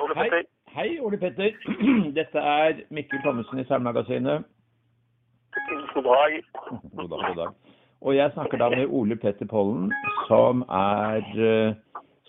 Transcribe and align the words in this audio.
Ole 0.00 0.14
Hei, 0.16 0.30
Petter. 0.30 0.44
hei, 0.74 1.00
Ole 1.00 1.18
Petter. 1.18 1.52
Dette 2.18 2.38
er 2.38 2.74
Mikkel 2.90 3.22
Thommessen 3.22 3.58
i 3.58 3.64
Seilmagasinet. 3.64 4.44
God 5.94 6.04
dag. 6.04 6.42
God 6.96 7.08
dag, 7.08 7.26
god 7.28 7.36
dag. 7.36 7.52
Og 8.00 8.16
jeg 8.16 8.30
snakker 8.34 8.58
da 8.58 8.68
med 8.68 8.86
Ole 8.90 9.16
Petter 9.16 9.46
Pollen, 9.46 9.92
som 10.26 10.64
er 10.68 11.22
eh, 11.38 11.74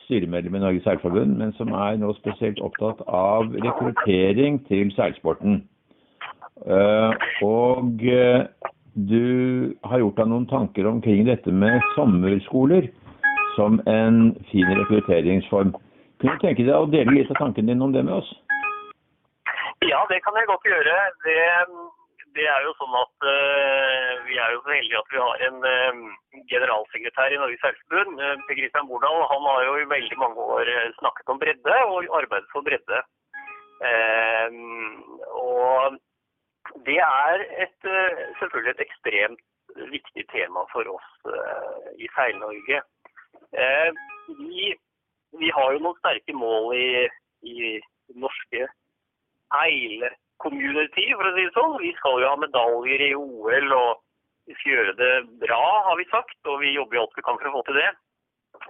styremedlem 0.06 0.56
i 0.56 0.60
Norges 0.60 0.84
Seilforbund, 0.84 1.38
men 1.38 1.54
som 1.54 1.74
er 1.74 1.98
nå 1.98 2.14
spesielt 2.20 2.62
opptatt 2.64 3.02
av 3.08 3.50
rekruttering 3.66 4.62
til 4.70 4.94
seilsporten. 4.96 5.64
Eh, 6.70 7.26
og 7.44 8.06
eh, 8.06 8.46
du 8.96 9.74
har 9.84 10.00
gjort 10.00 10.22
deg 10.22 10.30
noen 10.32 10.48
tanker 10.48 10.88
omkring 10.88 11.26
dette 11.28 11.52
med 11.52 11.82
sommerskoler 11.98 12.88
som 13.58 13.82
en 13.90 14.36
fin 14.52 14.70
rekrutteringsform. 14.80 15.74
Kunne 16.26 16.40
du 16.40 16.42
tenke 16.42 16.64
deg 16.66 16.74
å 16.74 16.88
dele 16.90 17.14
litt 17.14 17.30
av 17.30 17.38
tanken 17.38 17.68
din 17.70 17.84
om 17.86 17.92
det 17.94 18.02
med 18.02 18.16
oss? 18.18 18.30
Ja, 19.86 20.00
det 20.10 20.18
kan 20.26 20.34
jeg 20.40 20.48
godt 20.50 20.64
gjøre. 20.66 20.94
Det, 21.22 21.42
det 22.34 22.48
er 22.50 22.64
jo 22.66 22.72
sånn 22.80 22.96
at 22.98 23.28
uh, 23.30 24.24
vi 24.26 24.40
er 24.42 24.56
jo 24.56 24.64
så 24.64 24.72
heldige 24.74 25.02
at 25.04 25.12
vi 25.14 25.20
har 25.22 25.44
en 25.46 25.60
uh, 25.62 26.00
generalsekretær 26.50 27.36
i 27.36 27.38
Norges 27.38 27.62
Helseforbund, 27.68 28.18
uh, 28.18 28.32
Per 28.48 28.58
Christian 28.58 28.90
Bordal. 28.90 29.22
Han 29.36 29.46
har 29.52 29.68
jo 29.68 29.76
i 29.84 29.86
veldig 29.92 30.18
mange 30.24 30.48
år 30.56 30.72
snakket 30.98 31.30
om 31.30 31.42
bredde 31.44 31.78
og 31.92 32.10
arbeidet 32.18 32.50
for 32.56 32.66
bredde. 32.66 33.04
Og 35.36 36.00
det 36.88 36.98
er 37.06 37.46
et, 37.68 37.90
selvfølgelig 38.40 38.74
et 38.74 38.84
ekstremt 38.88 39.46
viktig 39.94 40.26
tema 40.32 40.64
for 40.72 40.90
oss 40.90 41.34
i 42.02 42.08
Seil-Norge. 42.16 42.80
Vi, 44.40 44.72
vi 45.40 45.52
har 45.56 45.74
jo 45.74 45.84
noen 45.84 46.00
sterke 46.00 46.36
mål 46.38 46.74
i, 46.78 46.88
i 47.46 47.58
norske 48.22 48.68
eile-community, 49.56 51.06
for 51.14 51.30
å 51.30 51.36
si 51.36 51.46
det 51.46 51.54
sånn. 51.56 51.78
Vi 51.84 51.94
skal 52.00 52.24
jo 52.24 52.32
ha 52.32 52.40
medaljer 52.42 53.06
i 53.10 53.12
OL, 53.18 53.76
og 53.76 54.02
vi 54.50 54.58
skal 54.58 54.74
gjøre 54.74 54.98
det 55.00 55.14
bra, 55.44 55.62
har 55.90 56.00
vi 56.00 56.08
sagt. 56.12 56.38
Og 56.50 56.60
vi 56.64 56.76
jobber 56.76 57.00
jo 57.00 57.06
alt 57.06 57.18
vi 57.20 57.26
kan 57.28 57.40
for 57.40 57.52
å 57.52 57.56
få 57.58 57.64
til 57.70 57.80
det. 57.82 57.92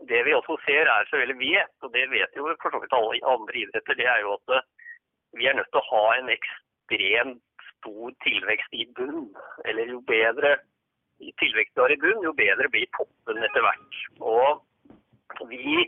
Det 0.09 0.21
vi 0.25 0.33
også 0.33 0.57
ser 0.65 0.89
er 0.89 1.09
så 1.09 1.21
veldig 1.21 1.37
vet, 1.39 1.73
og 1.85 1.91
det 1.93 2.07
vet 2.11 2.37
jo 2.37 2.47
for 2.61 2.73
så 2.73 2.81
vidt 2.81 2.95
alle 2.97 3.19
andre 3.35 3.59
idretter, 3.61 3.97
det 3.99 4.07
er 4.09 4.23
jo 4.23 4.33
at 4.33 4.55
eh, 4.57 4.63
vi 5.37 5.45
er 5.47 5.57
nødt 5.57 5.69
til 5.71 5.81
å 5.81 5.89
ha 5.91 6.05
en 6.15 6.31
ekstremt 6.33 7.67
stor 7.69 8.15
tilvekst 8.25 8.73
i 8.73 8.87
bunn. 8.97 9.27
Eller 9.69 9.93
jo 9.93 10.01
bedre 10.09 10.55
tilvekst 11.39 11.75
du 11.75 11.83
har 11.83 11.93
i 11.93 11.99
bunn, 12.01 12.23
jo 12.25 12.33
bedre 12.35 12.71
blir 12.71 12.89
toppen 12.97 13.43
etter 13.45 13.63
hvert. 13.63 13.99
Og 14.25 15.45
vi 15.51 15.85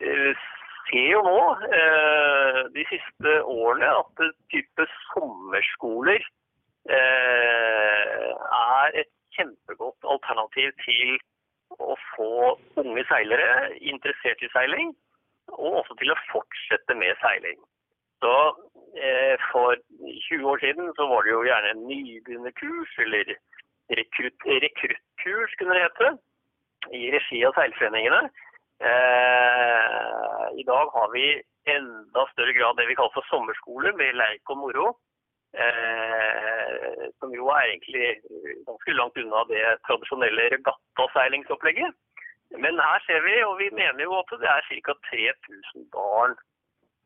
ser 0.00 1.06
jo 1.10 1.20
nå 1.24 1.38
eh, 1.78 2.60
de 2.74 2.84
siste 2.90 3.36
årene 3.50 3.90
at 4.00 4.24
type 4.52 4.86
sommerskoler 5.12 6.20
eh, 6.90 8.30
er 8.30 8.98
et 9.02 9.12
kjempegodt 9.36 10.10
alternativ 10.14 10.74
til 10.84 11.16
å 11.82 11.96
få 12.14 12.34
unge 12.80 13.04
seilere 13.08 13.72
interessert 13.80 14.42
i 14.44 14.50
seiling, 14.52 14.92
og 15.50 15.80
også 15.80 15.96
til 16.00 16.12
å 16.12 16.20
fortsette 16.30 16.96
med 16.98 17.16
seiling. 17.22 17.58
Så 18.22 18.34
eh, 18.96 19.34
For 19.50 19.74
20 20.28 20.46
år 20.52 20.62
siden 20.62 20.92
så 20.98 21.08
var 21.10 21.26
det 21.26 21.34
jo 21.34 21.42
gjerne 21.48 21.74
en 21.74 21.82
nybegynnerkurs, 21.88 22.94
eller 23.06 23.34
rekrutt, 23.98 24.46
rekruttkurs, 24.64 25.58
kunne 25.58 25.76
det 25.76 25.84
hete, 25.88 26.14
i 26.92 27.08
regi 27.12 27.40
av 27.48 27.56
seilforeningene. 27.56 28.28
Eh, 28.80 30.46
I 30.60 30.64
dag 30.66 30.86
har 30.96 31.08
vi 31.12 31.42
enda 31.76 32.26
større 32.32 32.52
grad 32.52 32.76
det 32.76 32.86
vi 32.88 32.96
kaller 32.98 33.14
for 33.14 33.26
sommerskole, 33.30 33.92
med 33.92 34.18
leik 34.18 34.50
og 34.50 34.58
moro. 34.58 34.86
Eh, 35.54 37.02
som 37.20 37.34
jo 37.34 37.46
er 37.54 37.68
egentlig 37.68 38.08
ganske 38.66 38.96
langt 38.98 39.18
unna 39.22 39.44
det 39.52 39.62
tradisjonelle 39.86 40.48
regattaseilingsopplegget. 40.56 41.94
Men 42.62 42.80
her 42.86 42.98
ser 43.06 43.20
vi, 43.22 43.34
og 43.48 43.58
vi 43.62 43.68
mener 43.70 44.02
jo 44.02 44.18
at 44.18 44.34
det 44.42 44.50
er 44.50 44.66
ca. 44.86 44.94
3000 45.10 45.86
barn 45.94 46.34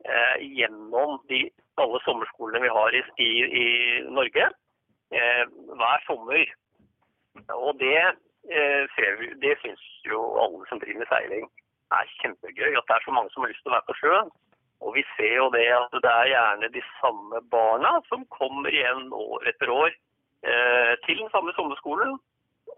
eh, 0.05 0.37
gjennom 0.56 1.21
de, 1.29 1.43
alle 1.83 2.00
sommerskolene 2.06 2.65
vi 2.65 2.73
har 2.79 2.97
i, 2.97 3.03
i, 3.27 3.31
i 3.62 3.67
Norge 4.19 4.49
eh, 5.12 5.45
hver 5.81 6.00
sommer. 6.06 6.56
Og 7.55 7.73
det, 7.85 8.00
det 8.47 9.54
syns 9.62 9.82
jo 10.06 10.21
alle 10.43 10.66
som 10.69 10.81
driver 10.81 11.03
med 11.03 11.10
seiling 11.10 11.49
er 11.97 12.12
kjempegøy. 12.21 12.76
At 12.76 12.87
det 12.88 12.97
er 12.97 13.04
så 13.04 13.15
mange 13.15 13.32
som 13.32 13.44
har 13.44 13.53
lyst 13.53 13.62
til 13.65 13.72
å 13.72 13.76
være 13.76 13.88
på 13.88 13.99
sjøen. 14.00 14.31
Og 14.84 14.94
vi 14.94 15.03
ser 15.16 15.34
jo 15.41 15.49
det 15.50 15.66
at 15.75 15.94
det 16.04 16.10
er 16.12 16.32
gjerne 16.32 16.71
de 16.75 16.82
samme 17.00 17.41
barna 17.50 17.97
som 18.10 18.26
kommer 18.34 18.71
igjen 18.71 19.09
år 19.12 19.49
etter 19.50 19.72
år 19.75 19.91
eh, 19.91 20.94
til 21.06 21.19
den 21.19 21.31
samme 21.34 21.54
sommerskolen. 21.56 22.19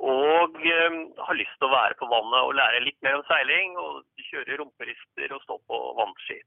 Og 0.00 0.56
eh, 0.64 1.00
har 1.26 1.38
lyst 1.38 1.56
til 1.58 1.68
å 1.68 1.74
være 1.74 1.98
på 2.00 2.08
vannet 2.08 2.40
og 2.40 2.56
lære 2.56 2.84
litt 2.86 3.00
mer 3.04 3.18
om 3.20 3.26
seiling. 3.28 3.76
Og 3.76 4.26
kjøre 4.30 4.60
rumperister 4.62 5.36
og 5.36 5.44
stå 5.44 5.58
på 5.68 5.82
vannski. 5.98 6.38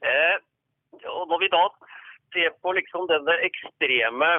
Eh, 0.00 0.36
og 1.06 1.28
når 1.30 1.44
vi 1.44 1.52
da 1.52 1.64
ser 2.34 2.54
på 2.62 2.72
liksom 2.74 3.06
denne 3.10 3.36
ekstreme 3.46 4.30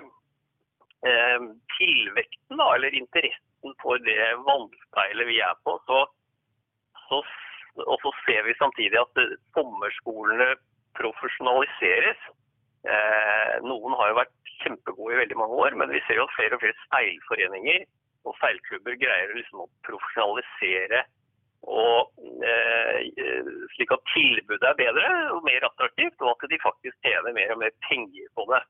eh, 1.07 1.47
tilvekten, 1.77 2.59
da, 2.59 2.67
eller 2.75 2.97
interessen 2.97 3.50
for 3.83 4.01
det 4.05 4.17
vannspeilet 4.47 5.29
vi 5.29 5.39
er 5.43 5.55
på, 5.65 5.77
så, 5.87 6.03
så 7.07 7.21
og 7.87 7.97
så 8.03 8.11
ser 8.25 8.43
vi 8.47 8.57
samtidig 8.59 8.99
at 8.99 9.21
sommerskolene 9.55 10.49
profesjonaliseres. 10.99 12.19
Eh, 12.83 13.53
noen 13.63 13.95
har 13.95 14.11
jo 14.11 14.19
vært 14.19 14.53
kjempegode 14.61 15.15
i 15.15 15.21
veldig 15.21 15.37
mange 15.39 15.59
år, 15.65 15.77
men 15.79 15.93
vi 15.93 16.01
ser 16.07 16.19
jo 16.19 16.27
at 16.27 16.35
flere 16.35 16.57
og 16.57 16.63
flere 16.63 16.87
seilforeninger 16.89 17.85
og 18.27 18.37
seilklubber 18.41 18.97
greier 19.01 19.33
liksom 19.37 19.63
å 19.63 19.71
profesjonalisere 19.87 21.05
og 21.61 22.09
eh, 22.41 23.49
slik 23.75 23.91
at 23.93 24.05
tilbudet 24.09 24.65
er 24.65 24.77
bedre 24.79 25.09
og 25.35 25.43
mer 25.45 25.67
attraktivt, 25.67 26.17
og 26.21 26.33
at 26.33 26.49
de 26.49 26.57
faktisk 26.63 26.95
tjener 27.05 27.35
mer 27.37 27.53
og 27.53 27.61
mer 27.61 27.75
penger 27.85 28.29
på 28.37 28.47
det. 28.49 28.61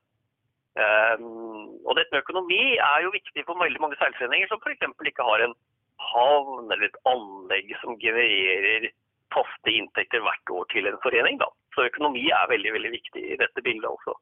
Um, 0.72 1.68
og 1.84 1.98
dette 1.98 2.14
med 2.14 2.22
økonomi 2.22 2.62
er 2.80 3.02
jo 3.04 3.12
viktig 3.12 3.44
for 3.44 3.60
veldig 3.60 3.80
mange 3.82 3.98
seilforeninger 4.00 4.48
som 4.48 4.60
f.eks. 4.64 4.86
ikke 5.10 5.26
har 5.26 5.44
en 5.44 5.54
havn 6.00 6.72
eller 6.72 6.88
et 6.88 7.00
anlegg 7.12 7.74
som 7.82 7.98
genererer 8.00 8.88
faste 9.32 9.72
inntekter 9.72 10.24
hvert 10.24 10.52
år 10.56 10.68
til 10.72 10.88
en 10.88 11.00
forening. 11.04 11.40
Da. 11.40 11.48
Så 11.76 11.88
økonomi 11.88 12.24
er 12.32 12.50
veldig 12.52 12.72
veldig 12.76 12.92
viktig 12.96 13.24
i 13.34 13.40
dette 13.40 13.64
bildet 13.64 13.88
også. 13.90 14.16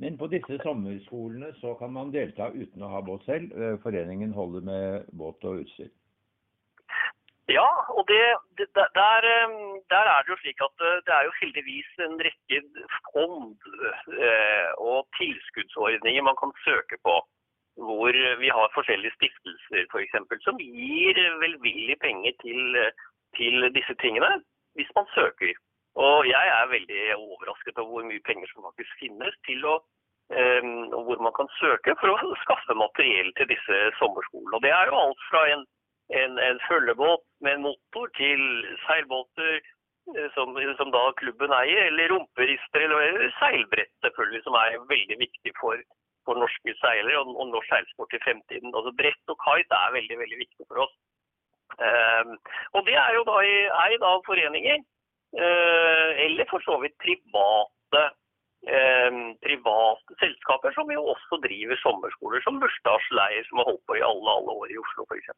Men 0.00 0.16
på 0.16 0.30
disse 0.32 0.56
sommerskolene 0.62 1.50
så 1.60 1.74
kan 1.80 1.92
man 1.92 2.12
delta 2.14 2.48
uten 2.54 2.86
å 2.86 2.92
ha 2.94 3.02
båt 3.04 3.26
selv. 3.28 3.50
Eh, 3.52 3.76
Foreningen 3.82 4.32
holder 4.32 4.64
med 4.64 5.10
båt 5.12 5.44
og 5.44 5.64
utstyr. 5.64 5.90
Ja, 7.58 7.68
og 7.98 8.04
det, 8.10 8.22
det, 8.58 8.68
der, 8.74 9.22
eh, 9.34 9.52
der, 9.92 10.04
er 10.14 10.20
det 10.22 10.32
jo 10.32 10.40
slik 10.42 10.60
at 10.68 10.84
eh, 10.88 11.02
det 11.06 11.12
er 11.14 11.22
jo 11.26 11.38
heldigvis 11.40 11.90
en 12.06 12.16
rekke 12.26 12.58
fond 13.12 13.56
og 14.90 14.98
tilskuddsordninger 15.18 16.22
man 16.28 16.38
kan 16.42 16.52
søke 16.66 16.96
på 17.06 17.16
hvor 17.88 18.12
vi 18.42 18.48
har 18.56 18.74
forskjellige 18.76 19.16
stiftelser 19.16 19.86
for 19.92 20.00
eksempel, 20.04 20.36
som 20.44 20.58
gir 20.60 21.16
velvillig 21.44 21.96
penger 22.06 22.32
til, 22.44 22.62
til, 23.38 23.54
disse 23.76 23.94
tingene, 24.02 24.30
hvis 24.76 24.90
man 24.98 25.06
søker. 25.14 25.54
Og 26.06 26.28
jeg 26.28 26.46
er 26.58 26.72
veldig 26.74 27.02
overrasket 27.16 27.78
over 27.78 27.90
hvor 27.90 28.08
mye 28.10 28.26
penger 28.28 28.50
som 28.50 28.66
faktisk 28.68 28.92
finnes 29.02 29.34
til 29.48 29.64
å 29.64 29.78
og 30.96 31.00
hvor 31.06 31.18
man 31.26 31.34
kan 31.34 31.48
søke 31.58 31.94
for 32.00 32.12
å 32.12 32.34
skaffe 32.44 32.74
materiell 32.78 33.32
til 33.38 33.48
disse 33.50 33.78
sommerskolene. 33.98 34.54
Og 34.56 34.62
Det 34.62 34.70
er 34.70 34.90
jo 34.90 35.00
alt 35.04 35.24
fra 35.30 35.46
en, 35.54 35.64
en, 36.22 36.38
en 36.38 36.60
følgebåt 36.68 37.24
med 37.44 37.54
en 37.54 37.66
motor 37.68 38.10
til 38.18 38.42
seilbåter 38.86 39.60
som, 40.34 40.56
som 40.78 40.90
da 40.90 41.02
klubben 41.20 41.52
eier, 41.54 41.86
eller 41.86 42.10
rumperister 42.10 42.82
eller 42.86 43.28
seilbrett 43.38 43.92
selvfølgelig, 44.02 44.42
som 44.42 44.56
er 44.58 44.78
veldig 44.90 45.18
viktig 45.20 45.52
for 45.60 45.78
for 46.30 46.38
norske 46.42 46.74
seilere 46.82 47.18
og, 47.20 47.32
og 47.40 47.50
norsk 47.54 47.68
seilsport 47.72 48.16
i 48.16 48.22
fremtiden. 48.24 48.72
Altså 48.76 48.92
Brett 49.00 49.32
og 49.32 49.38
kite 49.46 49.82
er 49.84 49.96
veldig 49.98 50.18
veldig 50.22 50.38
viktig 50.44 50.66
for 50.68 50.84
oss. 50.84 50.94
Um, 51.80 52.32
og 52.76 52.86
Det 52.88 52.96
er 52.98 53.12
jo 53.16 53.26
da 53.28 53.36
eid 53.86 54.06
av 54.12 54.24
foreninger, 54.28 54.82
uh, 55.40 56.10
eller 56.26 56.50
for 56.52 56.66
så 56.66 56.80
vidt 56.84 56.98
private, 57.06 58.08
private 59.40 60.14
selskaper 60.20 60.74
som 60.76 60.90
jo 60.92 61.00
også 61.14 61.38
driver 61.46 61.78
sommerskoler, 61.80 62.42
som 62.44 62.58
bursdagsleir, 62.60 63.46
som 63.48 63.62
har 63.62 63.70
holdt 63.70 63.86
på 63.88 63.96
i 63.96 64.02
alle, 64.04 64.34
alle 64.36 64.56
år 64.60 64.74
i 64.74 64.76
Oslo 64.82 65.06
f.eks. 65.08 65.30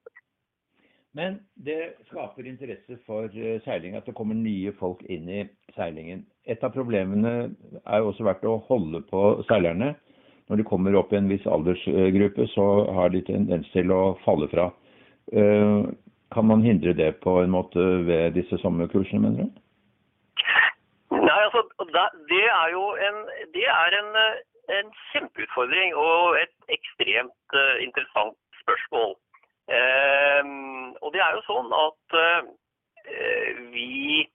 Men 1.15 1.41
det 1.55 1.93
skaper 2.09 2.47
interesse 2.49 2.97
for 3.07 3.29
seiling 3.67 3.99
at 3.99 4.07
det 4.09 4.15
kommer 4.17 4.39
nye 4.39 4.73
folk 4.79 5.03
inn 5.13 5.29
i 5.29 5.43
seilingen. 5.77 6.25
Et 6.49 6.63
av 6.65 6.73
problemene 6.73 7.33
er 7.85 8.01
jo 8.01 8.13
også 8.13 8.25
vært 8.25 8.47
å 8.49 8.57
holde 8.71 9.03
på 9.11 9.27
seilerne 9.51 9.93
når 10.49 10.61
de 10.61 10.69
kommer 10.69 10.97
opp 10.99 11.13
i 11.13 11.17
en 11.17 11.29
viss 11.31 11.45
aldersgruppe, 11.47 12.47
så 12.53 12.67
har 12.97 13.13
de 13.13 13.23
tendens 13.25 13.69
til 13.73 13.93
å 13.95 14.17
falle 14.25 14.49
fra. 14.53 14.71
Kan 16.33 16.49
man 16.49 16.65
hindre 16.65 16.93
det 16.97 17.13
på 17.25 17.39
en 17.43 17.53
måte 17.55 17.85
ved 18.09 18.35
disse 18.37 18.59
sommerkursene, 18.61 19.21
mener 19.23 19.47
du? 19.47 19.61
Nei, 21.13 21.39
altså, 21.47 21.63
det 22.33 22.45
er 22.49 22.73
jo 22.73 22.85
en, 23.09 23.21
det 23.55 23.65
er 23.69 23.97
en, 24.01 24.11
en 24.77 24.93
kjempeutfordring 25.13 25.97
og 26.01 26.41
et 26.41 26.77
ekstremt 26.77 27.59
interessant 27.85 28.37
spørsmål. 28.65 29.15
Uh, 29.73 30.93
og 31.01 31.13
det 31.15 31.23
er 31.25 31.37
jo 31.39 31.45
sånn 31.49 31.73
at 31.77 32.19
uh, 32.19 32.43
vi 33.73 34.29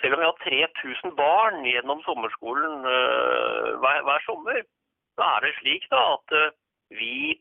Selv 0.00 0.14
om 0.14 0.20
vi 0.20 0.26
har 0.28 0.42
3000 0.44 1.14
barn 1.18 1.64
gjennom 1.66 1.98
sommerskolen 2.04 2.84
hver, 2.84 4.02
hver, 4.06 4.22
sommer, 4.22 4.60
så 5.18 5.24
er 5.26 5.42
det 5.42 5.50
slik 5.56 5.88
da 5.90 6.02
at 6.12 6.34
vi 6.94 7.34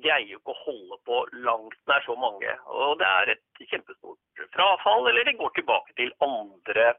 greier 0.00 0.38
ikke 0.38 0.54
å 0.54 0.62
holde 0.62 0.96
på 1.04 1.18
langt 1.44 1.76
nær 1.90 2.00
så 2.06 2.16
mange. 2.16 2.54
Og 2.72 2.96
det 3.02 3.10
er 3.10 3.34
et 3.34 3.62
kjempestort 3.68 4.46
frafall, 4.56 5.10
eller 5.10 5.28
det 5.28 5.36
går 5.42 5.52
tilbake 5.58 5.98
til 6.00 6.14
andre 6.24 6.94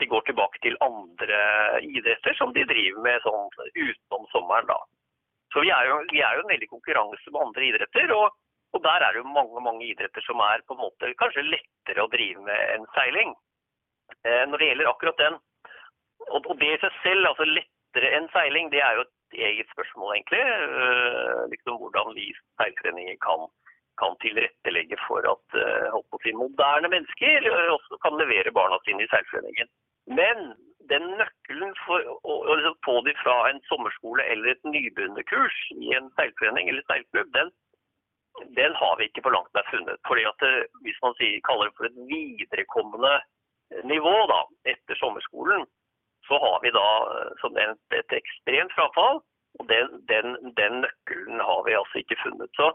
de 0.00 0.06
går 0.06 0.22
tilbake 0.26 0.58
til 0.64 0.76
andre 0.80 1.40
idretter 1.84 2.36
som 2.38 2.54
de 2.56 2.64
driver 2.72 3.02
med 3.04 3.24
sånn 3.24 3.50
utenom 3.76 4.26
sommeren. 4.32 4.68
da. 4.72 4.78
Så 5.52 5.62
vi 5.64 5.70
er, 5.74 5.88
jo, 5.90 5.98
vi 6.12 6.22
er 6.22 6.36
jo 6.36 6.44
en 6.44 6.52
veldig 6.52 6.68
konkurranse 6.70 7.32
med 7.32 7.42
andre 7.42 7.66
idretter. 7.66 8.12
Og, 8.14 8.34
og, 8.74 8.82
der 8.86 9.04
er 9.04 9.12
det 9.12 9.22
jo 9.22 9.34
mange 9.34 9.62
mange 9.66 9.86
idretter 9.88 10.24
som 10.26 10.42
er 10.46 10.62
på 10.66 10.76
en 10.76 10.84
måte 10.84 11.14
kanskje 11.22 11.46
lettere 11.48 12.04
å 12.04 12.10
drive 12.12 12.44
med 12.46 12.74
enn 12.76 12.86
seiling. 12.96 13.34
Eh, 14.22 14.44
når 14.50 14.62
det 14.62 14.68
gjelder 14.70 14.90
akkurat 14.90 15.22
den, 15.22 15.38
og, 16.28 16.38
og, 16.44 16.54
det 16.60 16.74
i 16.74 16.82
seg 16.84 17.00
selv, 17.02 17.32
altså 17.32 17.48
lettere 17.48 18.12
enn 18.18 18.30
seiling, 18.34 18.70
det 18.74 18.82
er 18.84 18.98
jo 18.98 19.06
et 19.06 19.40
eget 19.50 19.74
spørsmål, 19.74 20.14
egentlig. 20.14 20.42
Eh, 20.44 21.42
liksom 21.54 21.82
Hvordan 21.82 22.14
vi 22.14 22.30
seilforeninger 22.62 23.18
kan, 23.26 23.46
kan 24.02 24.18
tilrettelegge 24.22 24.98
for 25.08 25.26
at 25.34 25.60
holdt 25.92 26.10
på 26.14 26.22
si, 26.22 26.34
moderne 26.38 26.88
mennesker 26.94 27.50
også 27.74 27.98
kan 28.06 28.18
levere 28.22 28.54
barna 28.54 28.78
sine 28.86 29.04
i 29.04 29.10
seilforeningen. 29.10 29.70
Men 30.14 30.52
den 30.90 31.06
nøkkelen 31.20 31.74
for 31.84 32.04
å, 32.10 32.34
å 32.34 32.54
liksom 32.58 32.78
få 32.86 32.96
dem 33.06 33.18
fra 33.22 33.36
en 33.50 33.60
sommerskole 33.70 34.24
eller 34.32 34.52
et 34.52 34.68
nybegynnerkurs 34.68 35.58
i 35.76 35.92
en 35.96 36.10
seilforening 36.18 36.70
eller 36.70 36.86
seilklubb, 36.90 37.30
den, 37.36 37.52
den, 38.58 38.74
har 38.80 38.96
vi 38.98 39.08
ikke 39.08 39.24
på 39.26 39.34
langt 39.34 39.52
nær 39.54 39.68
funnet. 39.70 40.00
Fordi 40.08 40.26
at 40.30 40.38
det, 40.44 40.54
eh, 40.62 40.80
Hvis 40.86 40.98
man 41.04 41.14
sier, 41.18 41.40
kaller 41.48 41.70
det 41.70 41.76
for 41.76 41.88
et 41.88 42.00
viderekommende 42.10 43.14
nivå 43.84 44.16
da, 44.30 44.40
etter 44.72 44.98
sommerskolen, 44.98 45.66
så 46.28 46.38
har 46.44 46.58
vi 46.64 46.72
da 46.74 46.88
eh, 47.14 47.30
som 47.42 47.56
et, 47.58 47.80
et 48.00 48.18
ekstremt 48.20 48.74
frafall. 48.76 49.22
Og 49.58 49.66
den, 49.68 49.96
den, 50.10 50.36
den, 50.58 50.82
nøkkelen 50.84 51.40
har 51.42 51.64
vi 51.66 51.74
altså 51.74 52.02
ikke 52.02 52.20
funnet. 52.22 52.50
Så 52.54 52.70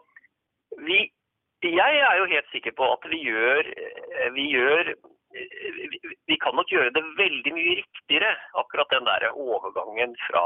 vi, 0.88 1.06
jeg 1.63 2.01
er 2.07 2.15
jo 2.19 2.31
helt 2.31 2.50
sikker 2.51 2.75
på 2.77 2.89
at 2.97 3.07
vi 3.12 3.21
gjør, 3.23 3.71
eh, 3.75 4.31
vi 4.35 4.50
gjør 4.51 4.95
vi 6.29 6.37
kan 6.41 6.55
nok 6.55 6.71
gjøre 6.71 6.93
det 6.95 7.03
veldig 7.17 7.53
mye 7.55 7.75
riktigere, 7.81 8.31
akkurat 8.61 8.91
den 8.93 9.07
der 9.07 9.27
overgangen 9.33 10.15
fra, 10.27 10.45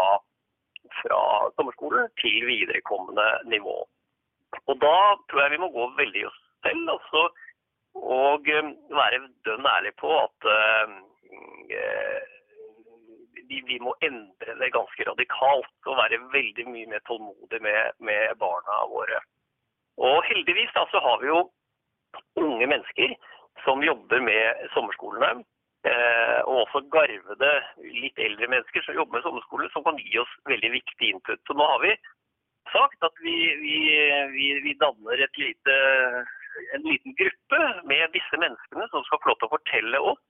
fra 1.02 1.22
sommerskolen 1.56 2.10
til 2.22 2.48
viderekommende 2.48 3.28
nivå. 3.54 3.78
Og 4.66 4.80
da 4.82 4.98
tror 5.30 5.44
jeg 5.44 5.54
vi 5.56 5.62
må 5.62 5.70
gå 5.74 5.86
veldig 6.00 6.24
i 6.24 6.28
oss 6.30 6.40
selv 6.66 6.90
altså, 6.96 7.22
og 8.00 8.50
um, 8.60 8.74
være 8.98 9.22
dønn 9.48 9.68
ærlig 9.76 9.94
på 10.02 10.10
at 10.18 10.48
uh, 10.50 10.98
vi, 13.50 13.62
vi, 13.66 13.80
må 13.82 13.96
endre 14.06 14.56
det 14.60 14.74
ganske 14.76 15.06
radikalt 15.08 15.90
og 15.90 15.98
være 15.98 16.22
veldig 16.34 16.66
mye 16.70 16.90
mer 16.92 17.02
tålmodig 17.10 17.62
med, 17.66 17.96
med 18.00 18.36
barna 18.42 18.84
våre. 18.92 19.22
Og 19.98 20.22
heldigvis 20.30 20.74
da, 20.76 20.86
så 20.92 21.02
har 21.04 21.18
vi 21.22 21.32
jo 21.32 21.40
unge 22.40 22.68
mennesker 22.70 23.16
som 23.64 23.84
jobber 23.84 24.22
med 24.24 24.70
sommerskolene. 24.76 25.44
Eh, 25.88 26.40
og 26.44 26.66
også 26.66 26.82
garvede, 26.92 27.52
litt 27.80 28.18
eldre 28.20 28.50
mennesker 28.52 28.84
som 28.84 28.98
jobber 28.98 29.20
med 29.20 29.24
sommerskole, 29.24 29.70
som 29.72 29.86
kan 29.86 30.00
gi 30.02 30.18
oss 30.20 30.34
veldig 30.50 30.74
viktig 30.74 31.14
input. 31.14 31.40
Så 31.48 31.56
nå 31.56 31.68
har 31.72 31.80
vi 31.86 31.94
sagt 32.74 33.06
at 33.08 33.22
vi, 33.24 33.36
vi, 33.62 33.78
vi, 34.34 34.50
vi 34.66 34.76
danner 34.82 35.24
lite, 35.40 35.78
en 36.76 36.84
liten 36.84 37.16
gruppe 37.22 37.62
med 37.88 38.12
disse 38.12 38.42
menneskene 38.44 38.90
som 38.92 39.08
skal 39.08 39.24
få 39.24 39.32
lov 39.32 39.40
til 39.40 39.48
å 39.48 39.56
fortelle 39.56 40.04
oss 40.12 40.22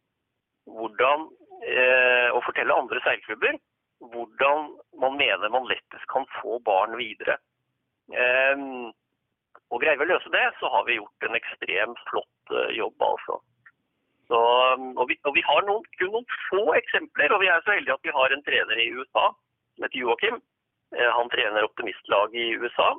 hvordan, 0.69 1.25
eh, 1.65 2.29
og 2.35 2.45
fortelle 2.45 2.77
andre 2.77 3.01
seilklubber 3.07 3.57
hvordan 4.13 4.69
man 5.01 5.17
mener 5.19 5.51
man 5.51 5.67
lettest 5.67 6.05
kan 6.13 6.29
få 6.37 6.59
barn 6.63 6.93
videre. 7.01 7.39
Eh, 8.13 8.61
og 9.69 9.81
Greier 9.81 9.97
vi 9.97 10.05
å 10.07 10.13
løse 10.13 10.31
det, 10.33 10.45
så 10.61 10.69
har 10.73 10.85
vi 10.85 11.01
gjort 11.01 11.25
en 11.25 11.37
ekstremt 11.37 12.05
flott 12.09 12.38
jobb. 12.77 12.95
altså. 13.11 13.39
Så, 14.29 14.39
um, 14.77 14.97
og, 14.97 15.05
vi, 15.09 15.15
og, 15.25 15.33
vi, 15.37 15.43
har 15.49 15.63
noen, 15.65 15.85
kun 15.99 16.11
noen 16.13 16.27
få 16.49 16.63
eksempler, 16.77 17.33
og 17.33 17.41
vi 17.43 17.49
er 17.49 17.63
så 17.65 17.75
heldige 17.75 17.95
at 17.97 18.05
vi 18.05 18.15
har 18.17 18.33
en 18.33 18.43
trener 18.45 18.81
i 18.81 18.91
USA 18.97 19.25
som 19.33 19.85
heter 19.85 20.01
Joakim. 20.03 20.37
Uh, 20.93 21.09
han 21.17 21.31
trener 21.33 21.65
optimistlaget 21.65 22.43
i 22.43 22.57
USA. 22.61 22.91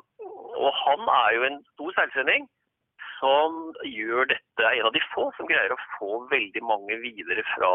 Og 0.64 0.72
han 0.84 1.06
er 1.20 1.36
jo 1.36 1.46
en 1.46 1.60
stor 1.74 1.94
seilsending 1.98 2.48
som 3.20 3.56
gjør 3.84 4.30
dette, 4.32 4.64
er 4.64 4.80
en 4.80 4.88
av 4.88 4.96
de 4.96 5.02
få 5.12 5.28
som 5.36 5.48
greier 5.48 5.72
å 5.74 5.82
få 5.98 6.22
veldig 6.32 6.62
mange 6.64 6.96
videre 7.02 7.44
fra 7.52 7.72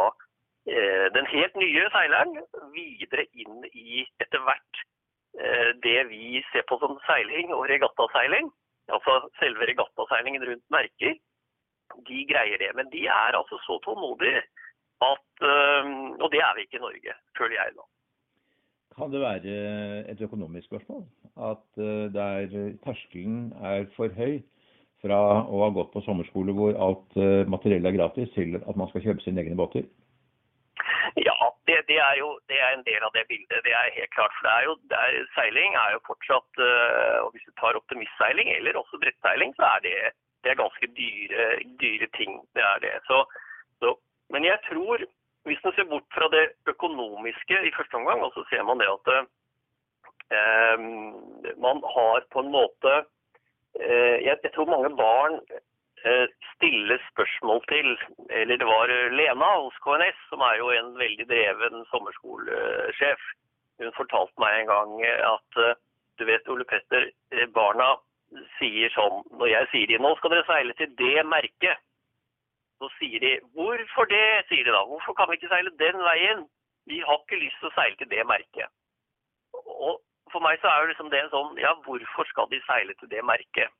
eh, 0.65 1.05
den 1.13 1.27
helt 1.29 1.57
nye 1.61 1.83
seileren 1.93 2.31
videre 2.73 3.27
inn 3.37 3.59
i 3.69 4.01
etter 4.23 4.41
hvert 4.41 4.81
det 5.85 5.99
vi 6.09 6.39
ser 6.49 6.65
på 6.65 6.79
som 6.81 6.95
seiling 7.05 7.51
og 7.53 7.67
regattaseiling 7.69 8.49
altså 8.93 9.17
selve 9.39 9.67
regattaseilingen 9.69 10.45
rundt 10.49 10.65
merker, 10.73 11.15
de 12.07 12.21
greier 12.29 12.61
det. 12.61 12.71
Men 12.77 12.89
de 12.93 13.05
er 13.07 13.37
altså 13.39 13.59
så 13.65 13.79
tålmodige 13.85 14.43
at 15.03 15.43
Og 16.23 16.27
det 16.31 16.39
er 16.39 16.53
vi 16.55 16.63
ikke 16.63 16.77
i 16.79 16.85
Norge, 16.85 17.13
føler 17.37 17.55
jeg 17.59 17.73
da. 17.75 17.83
Kan 18.95 19.11
det 19.11 19.21
være 19.21 20.11
et 20.11 20.21
økonomisk 20.21 20.65
spørsmål? 20.69 21.03
At 21.51 21.65
der 22.15 22.47
terskelen 22.85 23.51
er 23.59 23.89
for 23.97 24.07
høy 24.15 24.39
fra 25.03 25.19
å 25.43 25.59
ha 25.65 25.69
gått 25.75 25.91
på 25.93 26.03
sommerskole 26.05 26.55
hvor 26.55 26.79
alt 26.87 27.19
materiell 27.51 27.85
er 27.85 27.97
gratis, 27.97 28.31
til 28.37 28.55
at 28.55 28.79
man 28.79 28.87
skal 28.89 29.03
kjøpe 29.03 29.25
sine 29.25 29.43
egne 29.43 29.59
båter? 29.59 29.83
Ja, 31.19 31.35
det, 31.67 31.77
det, 31.89 31.99
er 32.01 32.15
jo 32.19 32.29
det 32.49 32.57
er 32.59 32.73
en 32.73 32.85
del 32.87 33.03
av 33.05 33.13
det 33.15 33.27
bildet. 33.29 33.63
Det 33.67 33.73
er 33.75 33.93
helt 33.99 34.13
klart. 34.15 34.33
For 34.37 34.47
det 34.47 34.53
er 34.55 34.63
jo, 34.67 34.73
det 34.91 34.97
er, 34.99 35.19
seiling 35.37 35.77
er 35.79 35.95
jo 35.95 36.05
fortsatt 36.07 36.63
og 37.23 37.29
Hvis 37.35 37.45
du 37.47 37.53
tar 37.59 37.77
optimistseiling 37.79 38.51
eller 38.55 38.79
også 38.79 38.99
brettseiling, 39.03 39.53
så 39.59 39.67
er 39.75 39.83
det, 39.85 39.95
det 40.45 40.51
er 40.53 40.59
ganske 40.61 40.87
dyre, 40.97 41.45
dyre, 41.81 42.07
ting. 42.13 42.37
Det 42.53 42.61
er 42.61 42.83
det. 42.83 42.93
Så, 43.09 43.95
men 44.29 44.45
jeg 44.45 44.61
tror, 44.69 45.01
hvis 45.49 45.63
man 45.65 45.73
ser 45.73 45.89
bort 45.89 46.05
fra 46.13 46.29
det 46.29 46.45
økonomiske 46.69 47.57
i 47.65 47.73
første 47.77 47.97
omgang, 47.97 48.21
så 48.37 48.45
ser 48.49 48.61
man 48.63 48.77
det 48.81 48.89
at 48.93 49.11
eh, 50.37 50.77
man 51.65 51.81
har 51.97 52.29
på 52.29 52.45
en 52.45 52.51
måte 52.53 52.93
eh, 53.81 54.17
jeg, 54.21 54.37
jeg 54.45 54.53
tror 54.53 54.69
mange 54.69 54.93
barn 54.97 55.41
Eh, 56.05 56.27
stille 56.55 56.95
spørsmål 57.11 57.59
til. 57.73 57.87
Eller 58.29 58.55
det 58.61 58.67
var 58.73 58.85
eh, 58.95 59.11
Lena 59.17 59.49
hos 59.63 59.77
KNS, 59.85 60.19
som 60.29 60.39
er 60.49 60.55
jo 60.61 60.67
en 60.69 60.91
veldig 60.99 61.25
dreven 61.31 61.85
sommerskolesjef. 61.91 63.23
Hun 63.81 63.95
fortalte 63.97 64.43
meg 64.43 64.59
en 64.59 64.69
gang 64.73 64.91
at 65.33 65.57
du 66.19 66.23
vet, 66.29 66.51
Ole 66.53 66.67
Petter, 66.69 67.09
eh, 67.33 67.47
barna 67.57 67.95
sier 68.59 68.93
sånn 68.95 69.21
Når 69.39 69.51
jeg 69.51 69.67
sier 69.71 69.91
de, 69.91 69.99
nå 70.01 70.15
skal 70.19 70.33
dere 70.33 70.47
seile 70.47 70.73
til 70.79 70.91
det 70.99 71.25
merket, 71.29 71.81
så 72.81 72.89
sier 72.97 73.21
de 73.23 73.35
hvorfor 73.55 74.09
det, 74.11 74.25
sier 74.49 74.65
de 74.67 74.73
da. 74.75 74.81
Hvorfor 74.89 75.15
kan 75.17 75.29
vi 75.29 75.37
ikke 75.39 75.51
seile 75.53 75.71
den 75.79 76.01
veien? 76.03 76.43
Vi 76.89 76.99
har 77.01 77.21
ikke 77.21 77.39
lyst 77.41 77.61
til 77.61 77.69
å 77.69 77.75
seile 77.77 77.95
til 77.99 78.11
det 78.11 78.25
merket. 78.27 78.69
Og 79.55 80.01
for 80.33 80.43
meg 80.43 80.59
så 80.61 80.69
er 80.69 80.83
jo 80.83 80.91
liksom 80.91 81.11
det 81.13 81.23
sånn 81.31 81.55
Ja, 81.61 81.71
hvorfor 81.85 82.27
skal 82.31 82.49
de 82.51 82.59
seile 82.67 82.95
til 82.99 83.11
det 83.13 83.23
merket? 83.25 83.71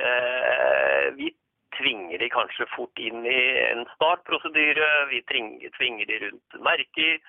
Eh, 0.00 1.06
vi 1.18 1.30
tvinger 1.78 2.18
de 2.18 2.28
kanskje 2.32 2.66
fort 2.74 2.98
inn 2.98 3.22
i 3.26 3.40
en 3.68 3.84
startprosedyre. 3.94 4.88
Vi 5.12 5.22
tvinger 5.30 6.10
de 6.10 6.18
rundt 6.26 6.58
merker. 6.66 7.20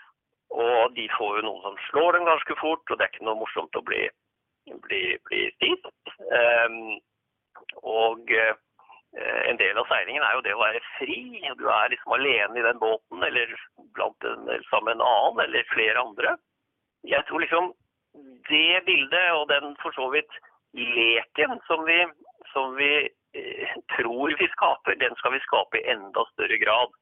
Og 0.51 0.95
de 0.97 1.05
får 1.15 1.37
jo 1.39 1.45
noen 1.47 1.61
som 1.63 1.77
slår 1.89 2.17
dem 2.17 2.27
ganske 2.27 2.55
fort, 2.59 2.83
og 2.89 2.97
det 2.97 3.05
er 3.05 3.13
ikke 3.13 3.27
noe 3.27 3.39
morsomt 3.39 3.77
å 3.79 3.83
bli, 3.87 4.01
bli, 4.87 5.01
blir 5.29 5.53
spist. 5.55 5.87
Um, 6.31 6.99
og 7.83 8.31
uh, 8.31 8.53
en 9.49 9.59
del 9.59 9.77
av 9.79 9.89
seilingen 9.91 10.23
er 10.23 10.37
jo 10.37 10.45
det 10.45 10.55
å 10.55 10.63
være 10.63 10.83
fri. 10.97 11.19
Du 11.59 11.65
er 11.67 11.91
liksom 11.93 12.15
alene 12.17 12.59
i 12.59 12.65
den 12.67 12.81
båten, 12.81 13.23
eller 13.27 13.55
blant 13.97 14.29
en, 14.29 14.47
sammen 14.69 14.91
med 14.91 14.99
en 14.99 15.07
annen, 15.07 15.45
eller 15.47 15.71
flere 15.73 16.03
andre. 16.03 16.35
Jeg 17.07 17.25
tror 17.27 17.43
liksom 17.43 17.73
det 18.49 18.83
bildet, 18.85 19.31
og 19.37 19.47
den 19.49 19.75
for 19.81 19.95
så 19.97 20.09
vidt 20.13 20.39
leken 20.75 21.59
som 21.67 21.83
vi, 21.87 21.99
som 22.53 22.75
vi 22.77 22.91
Eh, 23.33 23.67
tror 23.95 24.35
vi 24.39 24.47
skaper, 24.47 24.95
den 24.95 25.15
skal 25.15 25.31
vi 25.31 25.39
skape 25.39 25.79
i 25.79 25.87
enda 25.93 26.23
større 26.33 26.57
grad. 26.57 26.95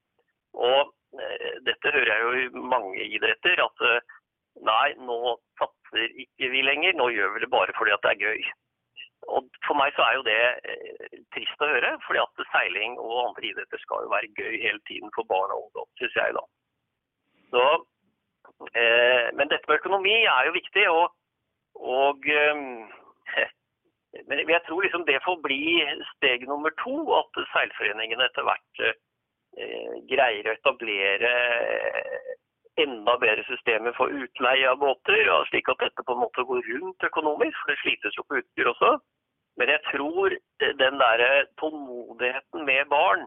Og 0.54 0.92
eh, 1.18 1.56
dette 1.66 1.94
hører 1.96 2.12
jeg 2.12 2.26
jo 2.26 2.34
i 2.38 2.66
mange 2.74 3.06
idretter, 3.18 3.62
at 3.64 3.86
eh, 3.88 4.18
nei, 4.68 4.94
nå 5.10 5.18
satser 5.90 6.10
ikke 6.22 6.50
vi 6.52 6.62
lenger, 6.62 6.94
nå 6.94 7.10
gjør 7.10 7.34
vi 7.34 7.40
det 7.44 7.50
bare 7.50 7.74
fordi 7.78 7.92
at 7.92 8.04
det 8.04 8.12
er 8.12 8.26
gøy. 8.26 8.42
Og 9.28 9.44
For 9.68 9.76
meg 9.76 9.94
så 9.96 10.02
er 10.02 10.16
jo 10.16 10.24
det 10.24 10.42
trist 11.34 11.62
å 11.62 11.68
høre, 11.68 11.98
fordi 12.06 12.20
at 12.20 12.46
seiling 12.54 12.98
og 13.00 13.28
andre 13.28 13.50
idretter 13.50 13.80
skal 13.80 14.04
jo 14.06 14.14
være 14.14 14.34
gøy 14.38 14.60
hele 14.62 14.80
tiden 14.88 15.12
for 15.16 15.28
barn 15.28 15.52
og 15.52 15.66
ungdom, 15.66 15.90
syns 16.00 16.16
jeg 16.16 16.34
da. 16.38 16.44
Så 17.52 17.66
økonomi 19.76 20.16
er 20.24 20.46
jo 20.48 20.56
viktig. 20.56 20.90
og, 20.90 21.12
og 21.76 22.26
men 24.30 24.50
jeg 24.50 24.62
tror 24.68 24.82
liksom 24.82 25.06
det 25.06 25.22
får 25.26 25.38
bli 25.44 25.62
steg 26.16 26.48
nummer 26.48 26.74
to, 26.82 26.96
at 27.20 27.44
seilforeningene 27.54 28.26
etter 28.26 28.48
hvert 28.48 28.84
eh, 28.88 29.94
greier 30.10 30.50
å 30.50 30.56
etablere 30.58 31.34
enda 32.84 33.16
bedre 33.22 33.44
systemer 33.48 33.96
for 33.98 34.12
utleie 34.14 34.68
av 34.70 34.80
båter, 34.82 35.30
slik 35.50 35.70
at 35.72 35.82
dette 35.84 36.06
på 36.06 36.16
en 36.16 36.24
måte 36.24 36.46
går 36.48 36.62
rundt 36.74 37.08
økonomisk. 37.10 37.58
For 37.62 37.74
det 37.74 37.82
slites 37.84 38.18
jo 38.18 38.26
på 38.28 38.40
utstyr 38.42 38.72
også. 38.72 38.94
Men 39.60 39.74
jeg 39.74 39.82
tror 39.90 40.36
den 40.80 41.02
der 41.04 41.26
tålmodigheten 41.60 42.66
med 42.66 42.88
barn 42.94 43.26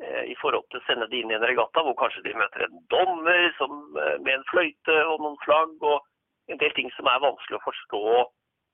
eh, 0.00 0.24
i 0.32 0.36
forhold 0.40 0.64
til 0.70 0.80
å 0.80 0.86
sende 0.86 1.08
de 1.12 1.20
inn 1.20 1.32
i 1.32 1.36
en 1.36 1.44
regatta, 1.44 1.84
hvor 1.84 1.96
kanskje 2.00 2.24
de 2.24 2.36
møter 2.40 2.64
en 2.64 2.78
dommer 2.94 3.50
som, 3.58 3.74
eh, 4.00 4.16
med 4.24 4.38
en 4.38 4.48
fløyte 4.52 4.96
og 5.10 5.20
noen 5.20 5.36
flagg, 5.44 5.76
og 5.82 6.00
en 6.48 6.60
del 6.62 6.72
ting 6.78 6.88
som 6.96 7.10
er 7.10 7.20
vanskelig 7.24 7.60
å 7.60 7.66
forstå 7.66 8.04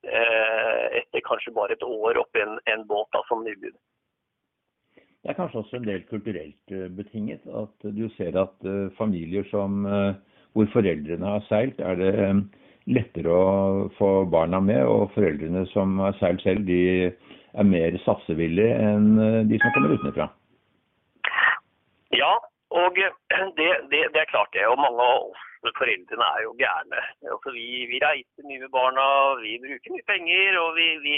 eh, 0.07 0.87
etter 1.03 1.27
kanskje 1.27 1.55
bare 1.57 1.75
et 1.75 1.87
år 1.87 2.23
oppi 2.23 2.45
en, 2.45 2.61
en 2.71 2.87
båt 2.87 3.11
da, 3.17 3.25
som 3.29 3.43
nybegynner. 3.47 3.81
Det 5.21 5.33
er 5.33 5.37
kanskje 5.37 5.61
også 5.61 5.77
en 5.77 5.87
del 5.89 6.05
kulturelt 6.09 6.73
eh, 6.73 6.89
betinget. 6.97 7.45
At 7.47 7.89
du 7.97 8.07
ser 8.17 8.37
at 8.41 8.55
uh, 8.65 8.89
familier 8.97 9.45
som, 9.50 9.85
hvor 10.57 10.69
foreldrene 10.73 11.35
har 11.35 11.45
seilt, 11.49 11.81
er 11.81 11.99
det 12.00 12.12
lettere 12.89 13.35
å 13.35 13.89
få 13.99 14.25
barna 14.33 14.62
med. 14.65 14.81
Og 14.89 15.12
foreldrene 15.15 15.67
som 15.75 15.99
har 16.00 16.17
seilt 16.23 16.41
selv, 16.47 16.65
de 16.65 17.11
er 17.11 17.67
mer 17.69 17.99
satsevillige 18.07 18.79
enn 18.81 19.12
de 19.50 19.61
som 19.61 19.75
kommer 19.77 19.99
utenfra. 19.99 20.31
Ja, 22.17 22.33
og 22.71 22.95
det, 22.95 23.09
det, 23.59 23.71
det, 24.15 24.21
er 24.21 24.31
klart 24.31 24.53
det. 24.55 24.62
Og 24.71 24.79
mange 24.79 25.03
av 25.03 25.25
oss 25.31 25.43
foreldrene 25.77 26.27
er 26.37 26.41
jo 26.45 26.53
gærne. 26.61 27.00
Altså, 27.33 27.49
vi, 27.57 27.67
vi, 27.91 27.99
reiser 28.03 28.47
mye 28.47 28.62
med 28.62 28.73
barna, 28.75 29.07
vi 29.43 29.62
bruker 29.65 29.91
mye 29.97 30.09
penger. 30.09 30.50
Og 30.62 30.69
vi, 30.79 30.89
vi, 31.05 31.15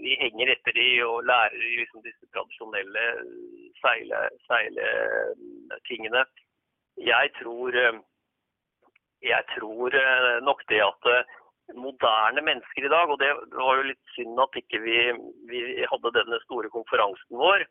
vi 0.00 0.12
henger 0.24 0.46
etter 0.56 0.72
de 0.78 0.88
og 1.06 1.24
lærer 1.28 1.60
liksom, 1.60 2.00
disse 2.06 2.24
tradisjonelle 2.32 3.04
seiletingene. 3.84 6.22
Seile 6.26 6.44
jeg 7.06 7.28
tror, 7.36 7.70
jeg 9.20 9.42
tror 9.52 9.90
nok 10.46 10.60
det 10.70 10.80
at 10.80 11.04
moderne 11.74 12.42
mennesker 12.42 12.86
i 12.86 12.92
dag, 12.92 13.10
og 13.10 13.18
det 13.20 13.32
var 13.52 13.78
jo 13.78 13.88
litt 13.88 14.14
synd 14.14 14.38
at 14.42 14.58
ikke 14.60 14.80
vi, 14.84 14.98
hadde 15.90 16.14
denne 16.14 16.38
store 16.44 16.70
konferansen 16.74 17.40
vår, 17.40 17.64
eh, 17.64 17.70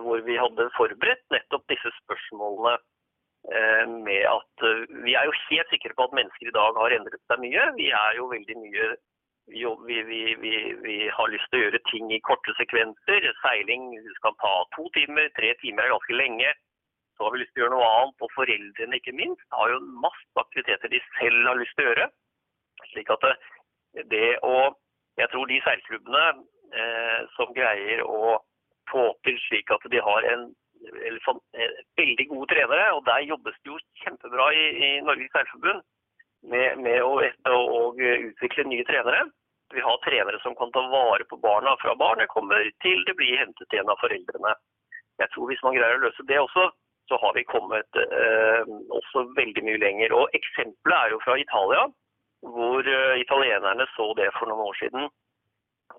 hvor 0.00 0.22
vi 0.24 0.36
hadde 0.40 0.64
forberedt 0.76 1.24
nettopp 1.34 1.64
disse 1.68 1.90
spørsmålene 1.98 2.78
Eh, 3.46 3.86
med 4.06 4.22
at 4.36 4.54
eh, 4.68 5.04
Vi 5.04 5.12
er 5.14 5.24
jo 5.24 5.32
helt 5.48 5.70
sikre 5.72 5.94
på 5.96 6.04
at 6.04 6.16
mennesker 6.18 6.50
i 6.50 6.56
dag 6.58 6.74
har 6.80 6.94
endret 6.96 7.22
seg 7.30 7.40
mye. 7.40 7.62
Vi 7.78 7.86
er 7.96 8.16
jo 8.18 8.26
veldig 8.32 8.56
mye 8.64 8.88
vi, 9.48 10.02
vi, 10.10 10.18
vi, 10.42 10.52
vi, 10.84 10.96
har 11.16 11.30
lyst 11.32 11.48
til 11.48 11.56
å 11.56 11.62
gjøre 11.62 11.80
ting 11.88 12.10
i 12.12 12.20
korte 12.28 12.52
sekvenser. 12.58 13.28
Seiling 13.40 13.94
skal 14.18 14.34
ta 14.42 14.50
to 14.74 14.84
timer, 14.96 15.30
tre 15.38 15.54
timer 15.62 15.86
er 15.86 15.94
ganske 15.94 16.18
lenge. 16.18 16.50
Så 17.16 17.24
har 17.24 17.32
vi 17.32 17.40
lyst 17.40 17.54
til 17.54 17.62
å 17.62 17.64
gjøre 17.64 17.76
noe 17.78 17.88
annet. 17.94 18.26
Og 18.26 18.34
foreldrene 18.34 19.00
ikke 19.00 19.16
minst 19.16 19.56
har 19.56 19.72
jo 19.72 19.80
masse 20.04 20.44
aktiviteter 20.44 20.92
de 20.92 21.00
selv 21.14 21.48
har 21.48 21.62
lyst 21.62 21.78
til 21.78 21.86
å 21.86 21.88
gjøre. 21.88 22.10
Slik 22.90 23.14
at 23.16 23.24
det, 23.24 23.34
det 24.12 24.28
å 24.44 24.58
Jeg 25.18 25.32
tror 25.32 25.48
de 25.50 25.56
seilklubbene 25.64 26.26
eh, 26.78 27.22
som 27.34 27.50
greier 27.56 28.04
å 28.06 28.36
få 28.92 29.10
til 29.26 29.38
slik 29.48 29.70
at 29.74 29.84
de 29.92 30.00
har 30.02 30.26
en 30.32 30.48
sånn, 31.24 31.40
veldig 31.98 32.26
gode 32.32 32.48
trenere. 32.52 32.88
Og 32.96 33.04
der 33.08 33.26
jobbes 33.26 33.56
det 33.62 33.72
jo 33.72 33.78
kjempebra 34.04 34.50
i, 34.54 34.64
i 34.86 34.90
Norges 35.06 35.32
Seilforbund 35.34 35.84
med, 36.52 36.78
med 36.84 37.02
å, 37.02 37.12
å, 37.20 37.58
å, 37.58 37.82
utvikle 37.98 38.66
nye 38.68 38.86
trenere. 38.88 39.26
Vi 39.74 39.84
har 39.84 40.00
trenere 40.04 40.40
som 40.40 40.56
kan 40.56 40.72
ta 40.72 40.84
vare 40.88 41.26
på 41.28 41.36
barna 41.42 41.74
fra 41.82 41.94
barnet 41.98 42.30
kommer 42.32 42.70
til 42.84 43.02
det 43.04 43.16
blir 43.18 43.36
hentet 43.36 43.74
igjen 43.74 43.90
av 43.92 44.00
foreldrene. 44.00 44.54
Jeg 45.18 45.32
tror 45.34 45.50
Hvis 45.50 45.64
man 45.66 45.74
greier 45.76 45.98
å 45.98 46.04
løse 46.06 46.24
det 46.28 46.38
også, 46.40 46.70
så 47.08 47.16
har 47.20 47.34
vi 47.34 47.44
kommet 47.48 47.98
eh, 48.00 48.68
også 48.94 49.24
veldig 49.36 49.64
mye 49.66 49.80
lenger. 49.82 50.14
Og 50.16 50.34
Eksempelet 50.36 50.98
er 50.98 51.14
jo 51.14 51.20
fra 51.24 51.36
Italia, 51.40 51.86
hvor 52.54 52.86
eh, 52.86 53.20
italienerne 53.20 53.88
så 53.94 54.12
det 54.16 54.28
for 54.38 54.50
noen 54.50 54.68
år 54.68 54.78
siden. 54.80 55.08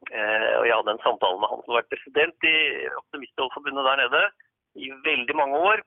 Eh, 0.08 0.52
og 0.60 0.66
Jeg 0.68 0.76
hadde 0.76 0.96
en 0.96 1.06
samtale 1.06 1.40
med 1.40 1.52
han 1.52 1.64
som 1.64 1.74
har 1.74 1.82
vært 1.82 1.94
president 1.94 2.48
i 2.48 2.58
Optimistforbundet 3.04 3.88
der 3.90 4.02
nede 4.04 4.22
i 4.80 4.92
veldig 5.08 5.36
mange 5.36 5.64
år. 5.72 5.84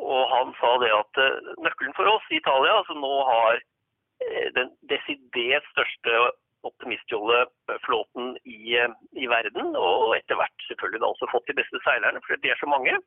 Og 0.00 0.22
han 0.32 0.54
sa 0.60 0.76
det 0.82 0.92
at 0.96 1.20
eh, 1.24 1.50
nøkkelen 1.64 1.96
for 1.98 2.08
oss 2.08 2.30
i 2.30 2.40
Italia, 2.40 2.78
som 2.88 3.02
nå 3.04 3.12
har 3.28 3.60
eh, 3.60 4.48
den 4.56 4.72
desidert 4.92 5.66
største 5.74 6.22
optimistjolleflåten 6.68 8.34
i, 8.44 8.76
i 9.16 9.26
verden, 9.32 9.76
og 9.80 10.12
etter 10.16 10.36
hvert 10.36 10.66
selvfølgelig 10.68 11.00
da 11.00 11.08
også 11.08 11.28
fått 11.32 11.48
de 11.48 11.56
beste 11.56 11.80
seilerne, 11.86 12.20
for 12.26 12.36
de 12.42 12.52
er 12.52 12.60
så 12.60 12.68
mange, 12.68 12.98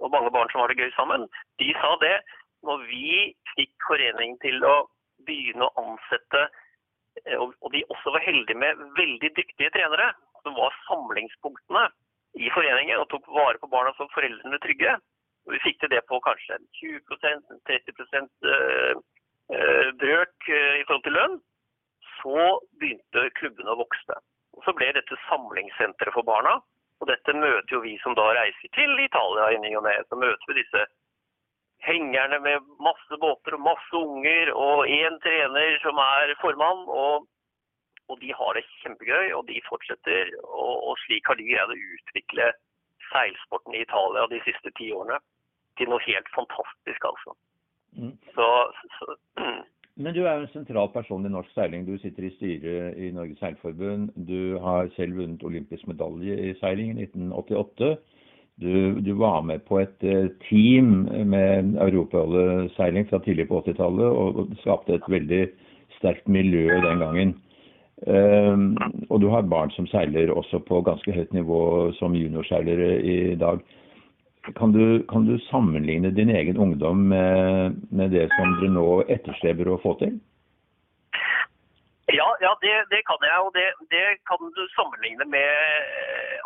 og 0.00 0.12
mange 0.12 0.32
barn 0.34 0.50
som 0.52 0.60
har 0.60 0.72
det 0.72 0.82
gøy 0.82 0.92
sammen, 0.96 1.24
de 1.62 1.70
sa 1.80 1.94
det 2.02 2.18
når 2.64 2.84
vi 2.88 3.32
fikk 3.54 3.72
foreningen 3.88 4.36
til 4.44 4.60
å 4.68 4.74
begynne 5.28 5.64
å 5.64 5.74
ansette, 5.80 6.44
og 7.32 7.72
de 7.72 7.80
også 7.88 8.12
var 8.12 8.24
heldige 8.24 8.58
med 8.58 8.80
veldig 8.98 9.30
dyktige 9.36 9.70
trenere, 9.72 10.10
som 10.44 10.56
var 10.58 10.76
samlingspunktene 10.88 11.86
i 12.34 12.50
foreningen 12.54 13.00
og 13.00 13.08
tok 13.12 13.26
vare 13.32 13.60
på 13.62 13.70
barna 13.72 13.94
som 13.96 14.10
foreldrene 14.14 14.60
trygge. 14.62 14.96
Og 15.44 15.54
vi 15.54 15.62
fikk 15.64 15.80
til 15.80 15.92
det 15.92 16.02
på 16.08 16.20
kanskje 16.24 16.58
20 16.80 17.18
30 17.68 18.20
eh, 18.48 18.94
eh, 19.56 19.88
brøk 20.00 20.48
eh, 20.48 20.76
i 20.80 20.84
forhold 20.86 21.04
til 21.06 21.16
lønn. 21.18 21.40
Så 22.18 22.44
begynte 22.80 23.26
klubbene 23.38 23.74
å 23.74 23.80
vokse. 23.82 24.20
Og 24.56 24.64
Så 24.64 24.72
ble 24.76 24.92
dette 24.96 25.18
samlingssenteret 25.28 26.16
for 26.16 26.26
barna. 26.26 26.58
Og 27.02 27.10
dette 27.10 27.36
møter 27.36 27.74
jo 27.74 27.82
vi 27.84 27.96
som 28.00 28.14
da 28.16 28.30
reiser 28.36 28.70
til 28.76 29.00
Italia 29.02 29.50
i 29.52 29.60
ny 29.60 29.74
og 29.76 29.84
ne. 29.84 29.96
Så 30.08 30.16
møter 30.16 30.50
vi 30.50 30.62
disse 30.62 30.86
hengerne 31.84 32.40
med 32.40 32.66
masse 32.82 33.20
båter 33.20 33.56
og 33.56 33.64
masse 33.68 33.94
unger 34.00 34.52
og 34.54 34.88
én 34.88 35.20
trener 35.24 35.78
som 35.84 36.00
er 36.00 36.34
formann. 36.42 36.84
og 36.88 37.30
og 38.12 38.20
de 38.20 38.32
har 38.38 38.50
det 38.56 38.64
kjempegøy, 38.82 39.32
og 39.32 39.46
de 39.48 39.60
fortsetter. 39.68 40.34
Og, 40.44 40.74
og 40.88 40.98
slik 41.06 41.24
har 41.28 41.38
de 41.40 41.46
greid 41.48 41.72
å 41.72 41.82
utvikle 41.96 42.50
seilsporten 43.10 43.76
i 43.76 43.84
Italia 43.84 44.26
de 44.32 44.40
siste 44.44 44.72
ti 44.78 44.90
årene 44.92 45.20
til 45.78 45.88
noe 45.90 46.02
helt 46.04 46.28
fantastisk, 46.34 47.06
altså. 47.10 47.36
Mm. 47.96 48.12
Så, 48.36 48.48
så. 48.98 49.16
Men 50.04 50.14
du 50.14 50.24
er 50.24 50.36
jo 50.36 50.44
en 50.44 50.50
sentral 50.52 50.90
person 50.90 51.26
i 51.26 51.30
norsk 51.30 51.52
seiling. 51.54 51.86
Du 51.86 51.94
sitter 52.02 52.26
i 52.26 52.32
styret 52.34 52.96
i 52.98 53.12
Norges 53.14 53.38
Seilforbund. 53.38 54.08
Du 54.28 54.58
har 54.58 54.90
selv 54.96 55.20
vunnet 55.20 55.44
olympisk 55.46 55.86
medalje 55.86 56.34
i 56.48 56.54
seiling 56.58 56.96
i 56.96 57.06
1988. 57.06 57.92
Du, 58.60 59.00
du, 59.00 59.12
var 59.18 59.42
med 59.42 59.64
på 59.66 59.80
et 59.82 60.04
uh, 60.06 60.28
team 60.46 61.08
med 61.26 61.74
europarolleseiling 61.82 63.08
fra 63.10 63.18
tidlig 63.24 63.48
på 63.48 63.64
80-tallet, 63.64 64.06
og, 64.06 64.52
skapte 64.62 64.94
et 64.94 65.08
veldig 65.10 65.40
sterkt 65.96 66.28
miljø 66.30 66.68
den 66.84 67.02
gangen. 67.02 67.34
Um, 68.06 68.76
og 69.08 69.20
du 69.22 69.28
har 69.32 69.46
barn 69.50 69.72
som 69.74 69.88
seiler 69.90 70.30
også 70.30 70.60
på 70.68 70.82
ganske 70.86 71.14
høyt 71.14 71.32
nivå 71.34 71.60
som 71.98 72.14
juniorseilere 72.14 72.92
i 73.02 73.34
dag. 73.40 73.58
Kan 74.58 74.74
du, 74.76 75.02
kan 75.08 75.26
du 75.26 75.38
sammenligne 75.48 76.10
din 76.14 76.30
egen 76.30 76.58
ungdom 76.60 77.08
med, 77.10 77.74
med, 77.90 78.10
det 78.10 78.28
som 78.36 78.58
du 78.60 78.68
nå 78.68 78.88
etterstreber 79.08 79.72
å 79.72 79.80
få 79.82 79.96
til? 80.02 80.18
Ja, 82.14 82.28
ja 82.40 82.52
det, 82.62 82.74
det, 82.92 83.02
kan 83.10 83.20
jeg. 83.26 83.38
Og 83.46 83.52
det, 83.58 83.66
det, 83.94 84.04
kan 84.28 84.40
du 84.56 84.62
sammenligne 84.76 85.26
med 85.36 85.52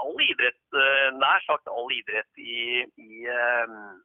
all 0.04 0.20
idrett, 0.24 0.62
eh, 0.82 1.08
nær 1.22 1.42
sagt 1.46 1.68
all 1.68 1.90
idrett 1.92 2.30
i, 2.40 2.84
i, 3.08 3.24
ehm, 3.38 3.98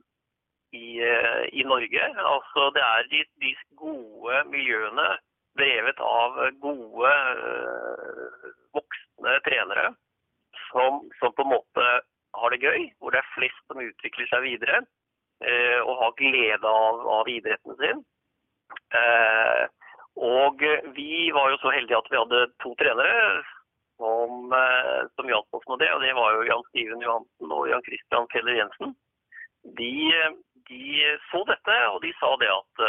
i, 0.75 0.87
eh, 1.09 1.43
i 1.59 1.63
Norge. 1.73 2.07
Altså 2.35 2.69
det 2.75 2.83
er 2.87 3.11
de, 3.13 3.21
de 3.43 3.53
gode 3.79 4.43
miljøene 4.51 5.07
drevet 5.59 5.99
av 6.03 6.39
gode, 6.65 7.11
eh, 7.11 8.49
voksne 8.75 9.37
trenere 9.47 9.91
som, 10.71 11.03
som, 11.19 11.33
på 11.37 11.45
en 11.45 11.53
måte 11.53 11.85
har 12.33 12.49
det 12.49 12.63
gøy, 12.65 12.89
hvor 12.97 13.13
det 13.13 13.21
er 13.21 13.33
flest 13.35 13.61
som 13.69 13.81
utvikler 13.83 14.29
seg 14.31 14.43
videre 14.47 14.81
eh, 15.45 15.79
og 15.85 15.95
har 16.01 16.17
glede 16.19 16.75
av, 16.87 17.05
av 17.19 17.29
idretten 17.29 17.77
sin. 17.79 18.03
Eh, 18.97 19.63
og 20.19 20.63
vi 20.95 21.31
var 21.35 21.51
jo 21.51 21.59
så 21.61 21.73
heldige 21.73 21.99
at 21.99 22.09
vi 22.11 22.19
hadde 22.19 22.41
to 22.63 22.73
trenere 22.79 23.41
som, 23.97 24.53
som 25.17 25.29
hjalp 25.29 25.57
oss 25.57 25.65
med 25.71 25.81
det. 25.81 25.89
og 25.95 26.03
Det 26.03 26.13
var 26.17 26.35
jo 26.35 26.45
Jan 26.49 26.63
Steven 26.69 27.01
Johansen 27.01 27.55
og 27.57 27.67
Jan 27.71 27.85
Christian 27.87 28.29
Feller 28.33 28.59
Jensen. 28.59 28.93
De, 29.79 29.95
de 30.69 30.85
så 31.31 31.41
dette, 31.49 31.77
og 31.95 31.99
de 32.05 32.13
sa 32.19 32.31
det 32.41 32.51
at 32.53 32.85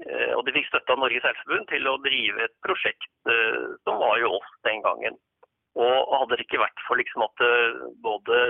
Eh, 0.00 0.32
og 0.34 0.42
de 0.46 0.54
fikk 0.56 0.68
støtte 0.68 0.94
av 0.94 1.00
Norges 1.02 1.22
Seilforbund 1.24 1.68
til 1.70 1.86
å 1.86 1.98
drive 2.02 2.46
et 2.46 2.54
prosjekt 2.66 3.30
eh, 3.30 3.74
som 3.86 4.00
var 4.02 4.18
jo 4.22 4.32
oss 4.38 4.54
den 4.66 4.82
gangen. 4.84 5.18
Og 5.78 6.14
hadde 6.16 6.38
det 6.38 6.46
ikke 6.46 6.62
vært 6.62 6.84
for 6.88 7.00
liksom 7.00 7.24
at 7.26 7.44
eh, 7.46 7.82
både 8.04 8.40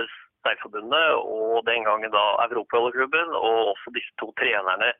Seilforbundet 0.43 1.19
og 1.19 1.61
den 1.67 1.85
gangen 1.87 2.13
da 2.13 2.23
Europaholderklubben 2.47 3.35
og 3.37 3.73
også 3.75 3.93
disse 3.95 4.15
to 4.21 4.31
trenerne 4.39 4.91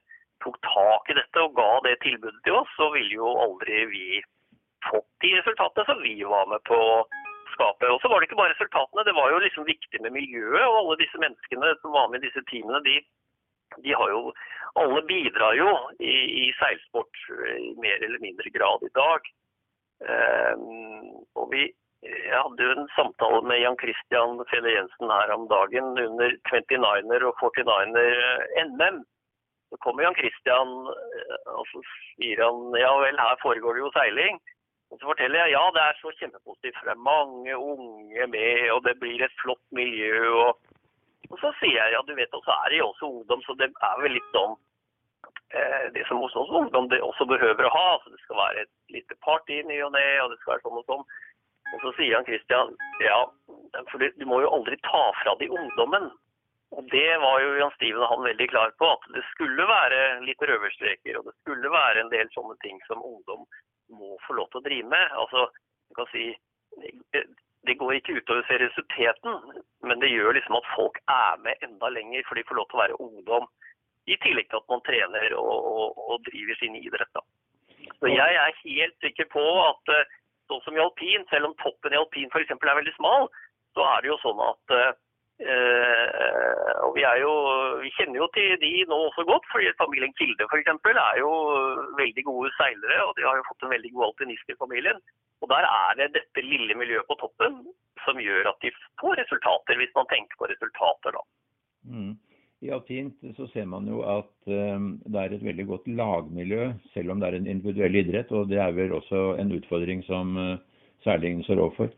tok 0.44 0.60
tak 0.66 1.12
i 1.12 1.18
dette 1.18 1.44
og 1.44 1.56
ga 1.58 1.72
det 1.88 1.98
tilbudet 2.04 2.40
til 2.46 2.60
oss, 2.62 2.72
så 2.78 2.90
ville 2.94 3.16
jo 3.16 3.34
aldri 3.46 3.84
vi 3.92 4.06
fått 4.90 5.10
de 5.24 5.36
resultatene 5.38 5.88
som 5.88 6.02
vi 6.04 6.16
var 6.28 6.50
med 6.52 6.64
på 6.70 6.78
å 6.78 6.98
skape. 7.54 7.90
Og 7.94 8.02
så 8.02 8.10
var 8.12 8.20
det 8.20 8.30
ikke 8.30 8.40
bare 8.42 8.54
resultatene, 8.56 9.06
det 9.08 9.16
var 9.18 9.32
jo 9.32 9.44
liksom 9.44 9.68
viktig 9.68 10.02
med 10.04 10.16
miljøet. 10.16 10.64
Og 10.66 10.80
alle 10.82 11.00
disse 11.04 11.22
menneskene 11.22 11.76
som 11.82 11.96
var 11.96 12.10
med 12.12 12.24
i 12.24 12.28
disse 12.28 12.44
teamene, 12.50 12.82
de, 12.88 12.98
de 13.86 13.96
har 14.00 14.12
jo 14.16 14.34
Alle 14.82 15.04
bidrar 15.06 15.54
jo 15.54 15.70
i, 16.02 16.14
i 16.44 16.46
seilsport 16.58 17.20
i 17.30 17.76
mer 17.78 18.02
eller 18.02 18.18
mindre 18.24 18.50
grad 18.56 18.82
i 18.82 18.90
dag. 18.96 19.28
Um, 20.02 21.22
og 21.38 21.52
vi 21.52 21.68
jeg 22.04 22.36
hadde 22.36 22.66
jo 22.66 22.72
en 22.74 22.90
samtale 22.98 23.42
med 23.48 23.62
Jan 23.62 23.78
Christian 23.80 24.42
Fede 24.50 24.74
Jensen 24.74 25.14
her 25.14 25.30
om 25.36 25.46
dagen 25.52 25.94
under 25.94 26.34
29er 26.50 27.28
og 27.30 27.38
49er 27.38 28.18
NM. 28.66 28.98
Så 29.74 29.80
kommer 29.82 30.06
Jan 30.06 30.14
Christian 30.14 30.72
og 31.58 31.64
så 31.72 31.80
sier 32.14 32.44
han 32.46 32.76
ja 32.78 32.92
vel, 33.02 33.18
her 33.18 33.40
foregår 33.42 33.74
det 33.74 33.82
jo 33.82 33.94
seiling. 33.96 34.36
Og 34.94 35.00
så 35.00 35.08
forteller 35.10 35.40
jeg 35.42 35.56
ja, 35.56 35.64
det 35.74 35.82
er 35.82 35.96
så 35.98 36.12
kjempepositivt, 36.20 36.76
for 36.78 36.86
det 36.86 36.94
er 36.94 37.08
mange 37.08 37.56
unge 37.58 38.28
med, 38.36 38.68
og 38.76 38.84
det 38.86 38.94
blir 39.02 39.24
et 39.26 39.40
flott 39.42 39.64
miljø. 39.74 40.20
Og, 40.44 40.60
og 41.32 41.42
så 41.42 41.50
sier 41.58 41.80
jeg 41.80 41.96
ja, 41.96 42.04
du 42.06 42.14
vet, 42.20 42.38
og 42.38 42.46
så 42.46 42.54
er 42.60 42.70
det 42.70 42.78
jo 42.84 42.92
også 42.92 43.10
ungdom, 43.10 43.42
så 43.48 43.58
det 43.58 43.72
er 43.74 44.04
vel 44.04 44.14
litt 44.14 44.38
om 44.38 44.54
eh, 45.58 45.88
det 45.98 46.06
som 46.06 46.22
hos 46.22 46.38
oss 46.38 46.54
ungdom 46.62 46.92
det 46.94 47.02
også 47.02 47.26
behøver 47.34 47.66
å 47.66 47.74
ha. 47.74 47.88
Så 48.04 48.14
det 48.14 48.22
skal 48.22 48.42
være 48.44 48.68
et 48.68 48.74
lite 48.94 49.18
party 49.26 49.64
ny 49.72 49.82
og 49.88 49.96
ne, 49.98 50.06
og 50.22 50.30
det 50.30 50.38
skal 50.44 50.54
være 50.54 50.66
sånn 50.68 50.82
og 50.84 50.90
sånn. 50.92 51.06
Og 51.74 51.82
så 51.82 51.96
sier 51.98 52.20
han 52.20 52.30
Christian 52.30 52.78
ja, 53.02 53.18
for 53.90 53.98
du, 53.98 54.12
du 54.22 54.30
må 54.30 54.44
jo 54.46 54.54
aldri 54.60 54.78
ta 54.86 55.08
fra 55.24 55.34
de 55.42 55.50
ungdommen. 55.50 56.12
Og 56.74 56.88
det 56.90 57.10
var 57.22 57.42
jo 57.44 57.54
Jan 57.60 57.76
Steven 57.76 58.02
og 58.02 58.10
han 58.10 58.26
veldig 58.26 58.48
klar 58.50 58.74
på, 58.82 58.90
at 58.96 59.06
det 59.14 59.22
skulle 59.30 59.68
være 59.70 60.00
litt 60.26 60.42
røverstreker, 60.42 61.20
og 61.20 61.28
det 61.28 61.36
skulle 61.42 61.70
være 61.74 62.02
en 62.02 62.12
del 62.14 62.32
sånne 62.34 62.58
ting 62.66 62.80
som 62.88 63.04
ungdom 63.06 63.46
må 63.94 64.18
få 64.26 64.38
lov 64.40 64.50
til 64.50 64.62
å 64.62 64.66
drive 64.66 64.90
med. 64.90 65.14
Altså, 65.22 65.46
du 65.90 65.98
kan 66.00 66.10
si, 66.10 66.32
det 67.68 67.78
går 67.80 68.00
ikke 68.00 68.18
utover 68.20 68.48
seriøsiteten, 68.50 69.62
men 69.86 70.02
det 70.02 70.10
gjør 70.12 70.34
liksom 70.40 70.58
at 70.60 70.72
folk 70.74 70.98
er 71.14 71.38
med 71.46 71.68
enda 71.68 71.92
lenger, 71.94 72.26
for 72.28 72.40
de 72.40 72.46
får 72.50 72.60
lov 72.60 72.68
til 72.72 72.80
å 72.80 72.84
være 72.84 73.00
ungdom. 73.06 73.48
I 74.10 74.18
tillegg 74.26 74.50
til 74.50 74.60
at 74.60 74.72
man 74.74 74.84
trener 74.84 75.38
og, 75.40 75.54
og, 75.70 76.02
og 76.12 76.26
driver 76.26 76.58
sin 76.60 76.76
idrett. 76.76 77.14
Da. 77.16 77.22
Så 78.02 78.10
jeg 78.12 78.40
er 78.42 78.58
helt 78.66 78.98
sikker 79.06 79.30
på 79.32 79.44
at 79.64 79.94
eh, 79.94 80.10
sånn 80.52 80.64
som 80.66 80.76
i 80.76 80.82
alpin, 80.84 81.24
selv 81.30 81.52
om 81.52 81.56
toppen 81.62 81.96
i 81.96 82.00
alpin 82.02 82.28
f.eks. 82.34 82.52
er 82.52 82.80
veldig 82.82 82.96
smal, 82.98 83.30
så 83.78 83.86
er 83.94 84.04
det 84.04 84.12
jo 84.12 84.20
sånn 84.26 84.42
at 84.44 84.76
eh, 84.76 84.92
Uh, 85.44 86.88
og 86.88 86.96
vi, 86.96 87.04
jo, 87.20 87.34
vi, 87.82 87.92
kjenner 87.98 88.22
jo 88.22 88.28
til 88.36 88.56
de 88.62 88.72
nå 88.88 88.98
også 89.10 89.26
godt, 89.28 89.48
fordi 89.52 89.72
familien 89.80 90.14
Kilde 90.20 90.48
f.eks. 90.48 90.72
er 90.92 91.20
jo 91.20 91.32
veldig 92.00 92.26
gode 92.30 92.52
seilere. 92.58 93.00
Og 93.08 93.14
de 93.18 93.28
har 93.28 93.40
jo 93.40 93.48
fått 93.50 93.66
en 93.68 93.74
veldig 93.76 93.94
god 93.96 94.10
alpinist 94.10 94.54
i 94.54 94.60
familien. 94.60 95.00
Og 95.44 95.52
der 95.52 95.68
er 95.68 95.98
det 96.00 96.14
dette 96.18 96.46
lille 96.46 96.78
miljøet 96.80 97.08
på 97.10 97.20
toppen 97.20 97.64
som 98.06 98.20
gjør 98.20 98.52
at 98.52 98.60
de 98.64 98.72
får 99.00 99.18
resultater, 99.22 99.80
hvis 99.80 99.96
man 99.96 100.08
tenker 100.12 100.40
på 100.40 100.50
resultater, 100.52 101.16
da. 101.16 101.24
Mm. 101.88 102.14
I 102.64 102.72
alpint 102.72 103.26
så 103.36 103.48
ser 103.52 103.66
man 103.68 103.88
jo 103.92 104.00
at 104.08 104.32
um, 104.48 104.94
det 105.04 105.20
er 105.20 105.34
et 105.36 105.44
veldig 105.44 105.66
godt 105.68 105.88
lagmiljø, 106.00 106.70
selv 106.94 107.12
om 107.12 107.20
det 107.20 107.30
er 107.30 107.38
en 107.40 107.50
individuell 107.52 107.98
idrett. 108.00 108.32
Og 108.32 108.48
det 108.52 108.62
er 108.64 108.72
vel 108.76 108.96
også 108.96 109.34
en 109.42 109.52
utfordring 109.58 110.04
som 110.08 110.38
uh, 110.40 110.56
seilingen 111.04 111.44
står 111.44 111.60
overfor. 111.66 111.92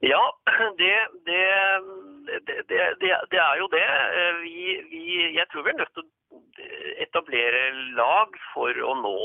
Ja, 0.00 0.22
det, 0.80 0.94
det, 1.26 1.42
det, 2.68 2.78
det, 3.30 3.40
er 3.40 3.56
jo 3.58 3.66
det. 3.72 3.88
Vi, 4.42 4.66
vi, 4.90 5.04
jeg 5.34 5.46
tror 5.50 5.66
vi 5.66 5.72
er 5.74 5.80
nødt 5.80 5.94
til 5.96 6.06
å 6.06 6.68
etablere 7.02 7.64
lag 7.98 8.38
for 8.52 8.78
å 8.84 8.94
nå 9.02 9.18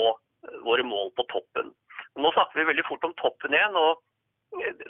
våre 0.66 0.86
mål 0.88 1.14
på 1.18 1.28
toppen. 1.34 1.72
Nå 2.18 2.32
snakker 2.34 2.62
vi 2.62 2.70
veldig 2.72 2.86
fort 2.88 3.06
om 3.06 3.16
toppen 3.22 3.54
igjen. 3.54 3.78
og 3.78 4.02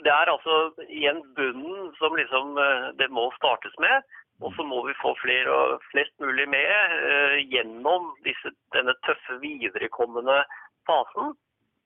Det 0.04 0.12
er 0.12 0.32
altså 0.32 0.72
igjen 0.88 1.22
bunnen 1.36 1.92
som 2.00 2.16
liksom 2.16 2.58
det 3.00 3.10
må 3.12 3.28
startes 3.38 3.76
med. 3.84 4.04
Og 4.42 4.50
så 4.56 4.64
må 4.66 4.80
vi 4.86 4.96
få 4.98 5.12
flere 5.20 5.52
og 5.52 5.84
flest 5.92 6.14
mulig 6.22 6.48
med 6.50 6.94
uh, 7.06 7.38
gjennom 7.52 8.10
disse, 8.26 8.50
denne 8.74 8.96
tøffe 9.06 9.38
viderekommende 9.44 10.40
fasen. 10.88 11.36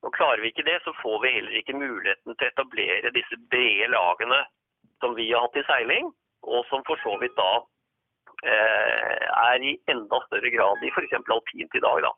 Og 0.07 0.15
Klarer 0.15 0.43
vi 0.43 0.53
ikke 0.53 0.67
det, 0.67 0.79
så 0.85 0.95
får 1.03 1.19
vi 1.25 1.35
heller 1.35 1.57
ikke 1.59 1.79
muligheten 1.79 2.37
til 2.37 2.47
å 2.47 2.53
etablere 2.53 3.15
disse 3.17 3.39
brede 3.51 3.91
lagene 3.95 4.45
som 5.03 5.17
vi 5.19 5.27
har 5.33 5.47
hatt 5.47 5.59
i 5.59 5.67
seiling, 5.67 6.13
og 6.47 6.65
som 6.71 6.85
for 6.87 7.01
så 7.03 7.17
vidt 7.23 7.35
da 7.39 7.51
eh, 8.47 9.27
er 9.27 9.67
i 9.67 9.75
enda 9.91 10.21
større 10.27 10.51
grad 10.55 10.87
i 10.87 10.93
f.eks. 10.95 11.19
alpint 11.19 11.79
i 11.79 11.85
dag. 11.85 12.03
da. 12.07 12.15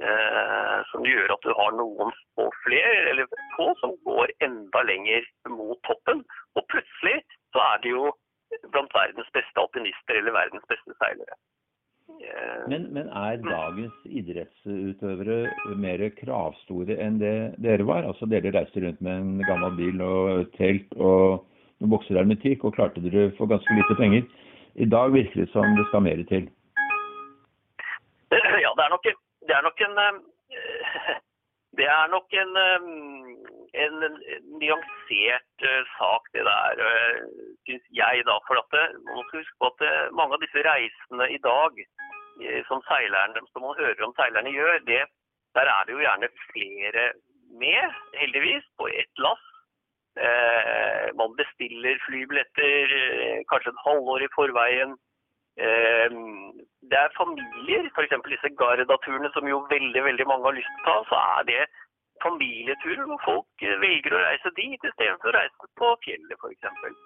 Eh, 0.00 0.78
som 0.88 1.04
gjør 1.04 1.34
at 1.34 1.42
du 1.44 1.52
har 1.58 1.74
noen 1.76 2.12
få 2.38 2.46
flere, 2.64 3.10
eller 3.12 3.28
få, 3.56 3.66
som 3.82 3.92
går 4.08 4.32
enda 4.46 4.80
lenger 4.88 5.26
mot 5.52 5.76
toppen. 5.88 6.22
Og 6.56 6.64
plutselig 6.72 7.18
så 7.52 7.60
er 7.66 7.82
det 7.84 7.92
jo 7.92 8.06
blant 8.72 8.94
verdens 8.96 9.28
beste 9.36 9.60
alpinister 9.60 10.16
eller 10.16 10.38
verdens 10.38 10.64
beste 10.72 10.96
seilere. 11.02 11.36
Men, 12.68 12.86
men, 12.92 13.08
er 13.16 13.40
dagens 13.40 13.94
idrettsutøvere 14.04 15.74
mer 15.80 16.02
kravstore 16.18 16.96
enn 17.00 17.16
det 17.20 17.54
dere 17.64 17.86
var? 17.88 18.04
Altså 18.06 18.28
Dere 18.28 18.52
reiste 18.54 18.82
rundt 18.84 19.00
med 19.04 19.22
en 19.22 19.46
gammel 19.48 19.72
bil 19.78 20.02
og 20.04 20.50
telt 20.58 20.92
og 20.98 21.46
noen 21.80 21.94
bokser 21.94 22.18
hermetikk, 22.20 22.64
og 22.64 22.76
klarte 22.76 23.00
dere 23.00 23.30
for 23.38 23.48
ganske 23.50 23.76
lite 23.76 23.96
penger. 23.96 24.26
I 24.76 24.86
dag 24.94 25.14
virker 25.14 25.42
det 25.42 25.48
som 25.54 25.64
det 25.78 25.86
skal 25.88 26.04
mer 26.06 26.22
til. 26.32 26.48
Ja, 28.64 28.70
det 28.76 28.84
er 28.84 28.92
nok, 28.92 29.06
det 29.48 29.54
er 29.56 29.64
nok 29.66 29.80
en 29.86 29.96
eh, 30.04 31.10
Det 31.78 31.86
er 31.86 32.06
nok 32.12 32.34
en, 32.42 32.52
eh, 32.60 32.86
en, 33.84 33.96
nyansert 34.60 35.64
eh, 35.70 35.82
sak, 35.96 36.28
det 36.36 36.44
der, 36.44 36.84
syns 37.64 37.86
jeg. 38.02 38.22
da, 38.28 38.36
for 38.46 38.60
at 38.60 38.78
Man 39.08 39.24
skal 39.26 39.40
huske 39.40 39.58
på 39.58 39.72
at 39.72 40.12
mange 40.20 40.36
av 40.36 40.44
disse 40.44 40.66
reisene 40.68 41.30
i 41.32 41.40
dag 41.42 41.82
Eh, 41.82 42.09
som 42.68 42.82
seilerne, 42.88 43.42
som 43.52 43.64
man 43.66 43.78
hører 43.78 44.06
om 44.06 44.14
seilerne 44.18 44.52
gjør, 44.54 44.78
det, 44.86 45.02
der 45.58 45.66
er 45.74 45.86
det 45.86 45.94
jo 45.96 46.04
gjerne 46.04 46.28
flere 46.46 47.04
med, 47.62 48.00
heldigvis, 48.20 48.66
på 48.78 48.88
ett 49.02 49.22
lass. 49.24 49.46
Eh, 50.18 51.06
man 51.20 51.36
bestiller 51.38 51.98
flybilletter 52.06 52.94
eh, 53.00 53.38
kanskje 53.50 53.72
et 53.72 53.84
halvår 53.84 54.24
i 54.26 54.32
forveien. 54.34 54.96
Eh, 55.66 56.16
det 56.90 56.98
er 56.98 57.16
familier, 57.18 57.86
f.eks. 57.94 58.16
disse 58.26 58.50
Garda-turene 58.62 59.30
som 59.34 59.46
jo 59.48 59.62
veldig 59.70 60.02
veldig 60.08 60.26
mange 60.26 60.48
har 60.48 60.58
lyst 60.58 60.72
til 60.74 60.82
å 60.82 60.88
ta. 60.88 60.96
Så 61.10 61.20
er 61.38 61.46
det 61.50 61.62
familieturer 62.24 63.06
hvor 63.06 63.22
folk 63.26 63.66
eh, 63.66 63.78
velger 63.84 64.16
å 64.16 64.24
reise 64.24 64.54
dit 64.58 64.90
istedenfor 64.90 65.30
å 65.30 65.36
reise 65.38 65.70
på 65.80 65.94
fjellet 66.06 66.36
f.eks. 66.38 66.98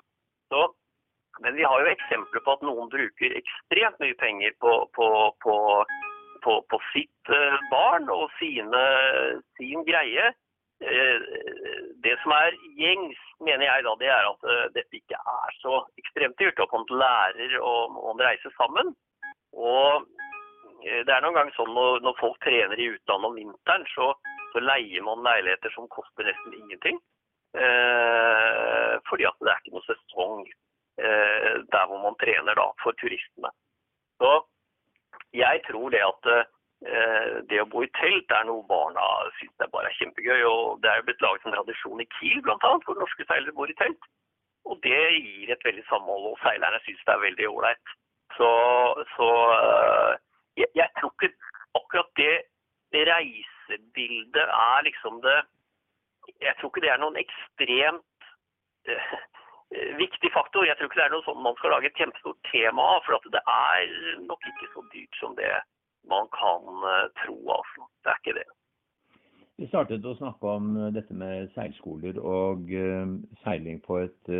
Så 0.53 0.65
men 1.43 1.57
vi 1.59 1.67
har 1.67 1.83
jo 1.83 1.91
eksempler 1.91 2.45
på 2.45 2.55
at 2.55 2.65
noen 2.67 2.91
bruker 2.93 3.37
ekstremt 3.41 4.01
mye 4.03 4.17
penger 4.21 4.55
på, 4.63 4.73
på, 4.95 5.09
på, 6.45 6.55
på 6.71 6.81
sitt 6.93 7.35
eh, 7.35 7.59
barn 7.73 8.11
og 8.13 8.29
sine, 8.39 8.83
sin 9.59 9.85
greie. 9.89 10.31
Eh, 10.85 11.27
det 12.05 12.15
som 12.23 12.35
er 12.37 12.59
gjengs, 12.79 13.21
mener 13.43 13.67
jeg 13.67 13.87
da, 13.87 13.95
det 14.03 14.11
er 14.15 14.31
at 14.31 14.51
eh, 14.53 14.67
dette 14.77 15.01
ikke 15.01 15.19
er 15.19 15.59
så 15.63 15.81
ekstremt 16.01 16.39
dyrt. 16.39 16.63
Og 16.63 16.77
man 16.77 16.87
lærer 17.03 17.57
å 17.59 17.75
man 17.97 18.23
reiser 18.23 18.55
sammen. 18.59 18.95
Og 19.55 20.07
det 20.85 21.09
er 21.09 21.23
noen 21.25 21.37
ganger 21.37 21.55
sånn 21.57 21.73
når, 21.73 22.03
når 22.05 22.17
folk 22.19 22.37
trener 22.45 22.79
i 22.79 22.91
utlandet 22.93 23.31
om 23.31 23.37
vinteren, 23.39 23.87
så, 23.95 24.11
så, 24.53 24.61
leier 24.61 25.03
man 25.07 25.23
leiligheter 25.25 25.73
som 25.73 25.89
koster 25.89 26.27
nesten 26.29 26.57
ingenting. 26.59 26.99
Eh, 27.55 28.95
fordi 29.09 29.27
at 29.29 29.39
det 29.41 29.53
er 29.53 29.63
ikke 29.63 29.77
noe 29.77 29.87
sesong 29.87 30.45
der 30.97 31.87
hvor 31.91 31.99
man 32.03 32.15
trener 32.21 32.55
da, 32.55 32.69
for 32.83 32.95
turistene. 33.01 33.51
Så 34.23 34.31
jeg 35.35 35.63
tror 35.69 35.89
det 35.91 36.03
at 36.07 36.29
eh, 36.33 37.41
det 37.51 37.61
å 37.63 37.69
bo 37.71 37.83
i 37.83 37.91
telt 37.99 38.31
er 38.35 38.47
noe 38.49 38.67
barna 38.69 39.05
syns 39.39 39.55
det 39.59 39.71
bare 39.73 39.91
er 39.91 39.99
kjempegøy. 39.99 40.43
og 40.51 40.83
Det 40.83 40.91
er 40.91 41.01
jo 41.01 41.07
blitt 41.09 41.25
laget 41.25 41.49
en 41.49 41.57
tradisjon 41.57 42.05
i 42.05 42.11
Kiel 42.19 42.43
bl.a. 42.45 42.59
hvor 42.61 43.01
norske 43.01 43.27
seilere 43.27 43.57
bor 43.57 43.71
i 43.71 43.79
telt. 43.81 44.11
Og 44.65 44.79
det 44.87 45.03
gir 45.19 45.51
et 45.53 45.67
veldig 45.67 45.85
samhold, 45.91 46.31
og 46.31 46.39
seilerne 46.41 46.81
syns 46.85 47.03
det 47.05 47.13
er 47.15 47.27
veldig 47.27 47.51
ålreit. 47.51 47.97
Så, 48.37 48.51
så 49.17 49.29
eh, 49.59 50.13
jeg, 50.63 50.71
jeg, 50.79 50.89
tror 51.01 51.13
ikke 51.19 51.51
akkurat 51.81 52.15
det, 52.23 52.35
det 52.95 53.03
reisebildet 53.11 54.47
er 54.47 54.87
liksom 54.87 55.21
det 55.27 55.43
Jeg 56.41 56.55
tror 56.59 56.71
ikke 56.71 56.81
det 56.83 56.91
er 56.91 57.01
noen 57.03 57.19
ekstremt 57.21 58.15
Eh, 58.85 59.13
viktig 59.99 60.31
faktor. 60.35 60.67
Jeg 60.67 60.77
tror 60.79 60.91
ikke 60.91 61.01
det 61.01 61.07
er 61.07 61.15
noe 61.15 61.27
sånn 61.27 61.41
man 61.45 61.57
skal 61.61 61.75
lage 61.75 61.91
et 61.91 62.01
kjempestort 62.01 62.41
tema 62.51 62.89
av. 62.97 63.07
For 63.07 63.31
det 63.35 63.45
er 63.45 63.95
nok 64.27 64.51
ikke 64.51 64.69
så 64.75 64.85
dyrt 64.93 65.21
som 65.21 65.39
det 65.39 65.55
man 66.11 66.29
kan 66.37 66.85
uh, 66.85 67.07
tro. 67.23 67.39
Altså. 67.57 67.89
Det 68.05 68.13
er 68.13 68.21
ikke 68.21 68.37
det. 68.41 68.49
Vi 69.63 69.71
startet 69.71 70.05
å 70.05 70.17
snakke 70.19 70.53
om 70.59 70.73
dette 70.93 71.15
med 71.15 71.53
seilskoler 71.55 72.17
og 72.19 72.73
seiling 73.45 73.79
på 73.85 74.01
et 74.03 74.33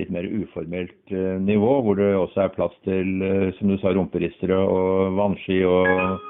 litt 0.00 0.12
mer 0.12 0.24
uformelt 0.24 1.12
eh, 1.12 1.38
nivå, 1.42 1.72
hvor 1.84 1.98
det 1.98 2.12
også 2.16 2.46
er 2.46 2.54
plass 2.54 2.76
til, 2.86 3.10
eh, 3.24 3.48
som 3.58 3.72
du 3.72 3.76
sa, 3.80 3.92
rumperistere 3.92 4.56
og 4.56 5.18
vannski 5.18 5.58
og 5.68 6.22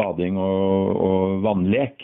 bading 0.00 0.38
og, 0.40 0.96
og 0.96 1.36
vannlek. 1.46 2.02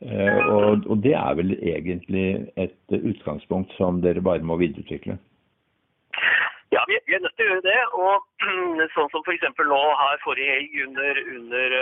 Eh, 0.00 0.46
og, 0.46 0.84
og, 0.86 0.96
det 1.02 1.14
er 1.18 1.34
vel 1.34 1.56
egentlig 1.58 2.28
et 2.56 2.98
utgangspunkt 2.98 3.72
som 3.74 4.02
dere 4.02 4.22
bare 4.22 4.46
må 4.46 4.58
videreutvikle? 4.60 5.18
Ja, 6.70 6.84
vi, 6.88 6.98
vi 7.06 7.16
er 7.16 7.24
nødt 7.24 7.34
til 7.38 7.48
å 7.48 7.54
gjøre 7.54 7.66
det. 7.66 7.80
Og 7.98 8.44
sånn 8.96 9.10
som 9.14 9.24
f.eks. 9.24 9.48
nå 9.58 9.80
her 10.02 10.22
forrige 10.22 10.54
helg 10.54 10.78
under, 10.86 11.22
under 11.38 11.76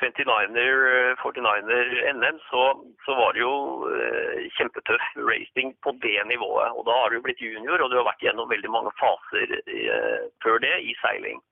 29er, 0.00 1.14
49er 1.20 1.92
NM, 2.16 2.40
så, 2.48 2.64
så, 3.04 3.14
var 3.20 3.36
det 3.36 3.44
jo 3.44 3.54
eh, 3.92 4.48
kjempetøff 4.56 5.12
racing 5.28 5.76
på 5.84 5.94
det 6.02 6.16
nivået. 6.30 6.72
Og 6.72 6.88
da 6.88 6.96
har 7.02 7.12
du 7.12 7.20
blitt 7.22 7.44
junior, 7.44 7.82
og 7.82 7.92
du 7.92 8.00
har 8.00 8.08
vært 8.08 8.24
gjennom 8.24 8.50
veldig 8.50 8.72
mange 8.72 8.94
faser 9.00 9.58
eh, 9.60 10.28
før 10.42 10.62
det 10.64 10.74
i 10.80 10.96
seiling. 11.02 11.44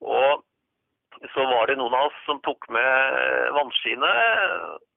Og 0.00 0.42
så 1.34 1.44
var 1.44 1.68
det 1.68 1.76
noen 1.76 1.94
av 1.94 2.08
oss 2.08 2.20
som 2.26 2.40
tok 2.46 2.68
med 2.72 3.50
vannskiene 3.56 4.12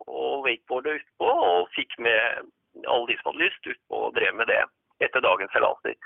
og 0.08 0.46
wakeboardet 0.48 1.02
utpå, 1.02 1.30
og 1.30 1.72
fikk 1.76 1.98
med 2.00 2.46
alle 2.88 3.08
de 3.10 3.18
som 3.20 3.32
hadde 3.32 3.44
lyst, 3.44 3.72
utpå 3.74 4.06
og 4.08 4.16
drev 4.16 4.36
med 4.40 4.48
det 4.52 4.62
etter 5.04 5.24
dagens 5.24 5.52
seilaser. 5.56 5.98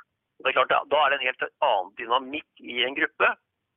Det 0.42 0.50
er 0.52 0.58
klart, 0.58 0.90
Da 0.90 1.04
er 1.04 1.10
det 1.10 1.20
en 1.20 1.28
helt 1.28 1.46
annen 1.66 1.94
dynamikk 1.98 2.66
i 2.66 2.82
en 2.86 2.98
gruppe, 2.98 3.30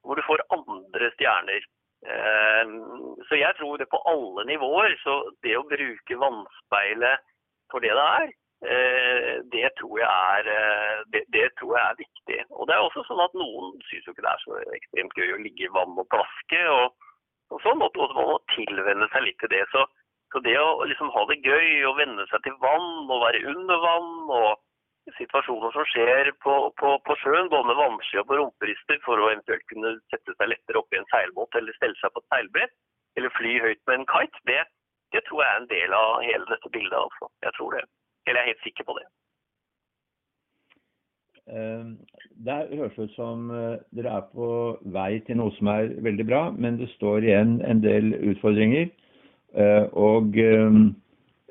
hvor 0.04 0.16
du 0.16 0.24
får 0.24 0.44
andre 0.56 1.12
stjerner 1.16 1.64
Ehm, 2.08 3.16
så 3.28 3.36
jeg 3.36 3.56
tror 3.58 3.76
det 3.76 3.90
på 3.92 4.00
alle 4.08 4.46
nivåer. 4.48 4.96
Så 5.04 5.16
det 5.44 5.56
å 5.58 5.66
bruke 5.68 6.20
vannspeilet 6.24 7.26
for 7.72 7.84
det 7.84 7.92
det 7.92 8.06
er, 8.06 8.28
eh, 8.28 8.36
det 8.60 9.68
tror 9.78 9.94
jeg 9.98 10.08
er, 10.36 10.48
eh, 10.54 10.98
det, 11.12 11.22
det 11.32 11.46
tror 11.58 11.76
jeg 11.76 11.84
er 11.84 12.00
viktig. 12.00 12.40
Og 12.50 12.68
det 12.68 12.74
er 12.76 12.84
også 12.84 13.04
sånn 13.08 13.22
at 13.24 13.36
noen 13.38 13.72
syns 13.88 14.08
jo 14.08 14.12
ikke 14.12 14.26
det 14.26 14.32
er 14.34 14.42
så 14.44 14.58
ekstremt 14.76 15.16
gøy 15.16 15.32
å 15.34 15.42
ligge 15.44 15.64
i 15.64 15.72
vann 15.76 15.96
og 15.96 16.08
plaske. 16.12 16.60
og, 16.68 16.96
og 17.50 17.62
sånn, 17.64 17.80
og 17.82 17.96
man 18.02 18.28
må 18.30 18.38
tilvenne 18.54 19.08
seg 19.12 19.24
litt 19.26 19.38
til 19.40 19.52
det. 19.54 19.62
Så, 19.72 19.86
så 20.32 20.42
det 20.44 20.56
å 20.60 20.84
liksom 20.84 21.12
ha 21.14 21.24
det 21.30 21.40
gøy 21.46 21.86
og 21.88 21.96
venne 22.02 22.26
seg 22.30 22.44
til 22.44 22.58
vann 22.62 23.08
og 23.08 23.24
være 23.24 23.46
under 23.54 23.80
vann 23.86 24.12
og 24.28 24.50
situasjoner 25.16 25.72
som 25.74 25.86
skjer 25.90 26.30
på, 26.44 26.54
på, 26.80 26.90
på 27.06 27.16
sjøen, 27.22 27.48
både 27.52 27.70
med 27.70 27.78
vannski 27.80 28.20
og 28.20 28.28
på 28.28 28.38
rumperister, 28.38 29.00
for 29.06 29.18
å 29.18 29.30
eventuelt 29.30 29.64
kunne 29.72 29.96
sette 30.12 30.36
seg 30.36 30.52
lettere 30.52 30.82
opp 30.82 30.92
i 30.94 31.00
en 31.00 31.08
seilbåt 31.12 31.56
eller 31.58 31.76
stelle 31.78 31.96
seg 31.98 32.12
på 32.14 32.22
et 32.22 32.28
seilbrett, 32.34 32.76
eller 33.18 33.34
fly 33.38 33.56
høyt 33.64 33.80
med 33.88 33.96
en 33.96 34.06
kite, 34.12 34.44
det, 34.50 34.60
det, 35.16 35.24
tror 35.26 35.42
jeg 35.42 35.50
er 35.50 35.62
en 35.62 35.72
del 35.72 35.96
av 35.96 36.20
hele 36.28 36.46
dette 36.52 36.70
bildet. 36.76 36.98
altså. 37.00 37.32
Jeg 37.46 37.56
tror 37.56 37.74
det. 37.78 37.82
Eller 38.30 38.40
jeg 38.40 38.46
er 38.46 38.52
helt 38.54 38.68
sikker 38.68 38.86
på 38.86 38.96
det. 39.00 39.04
Eh, 41.50 41.84
det 42.46 42.58
høres 42.78 42.98
ut 43.02 43.18
som 43.18 43.50
eh, 43.50 43.76
dere 43.98 44.16
er 44.20 44.26
på 44.30 44.48
vei 44.94 45.10
til 45.26 45.40
noe 45.42 45.52
som 45.58 45.72
er 45.74 45.92
veldig 46.06 46.26
bra, 46.30 46.46
men 46.54 46.78
det 46.78 46.88
står 46.94 47.26
igjen 47.26 47.58
en 47.66 47.82
del 47.82 48.14
utfordringer. 48.32 48.92
Eh, 49.58 49.86
og 49.98 50.38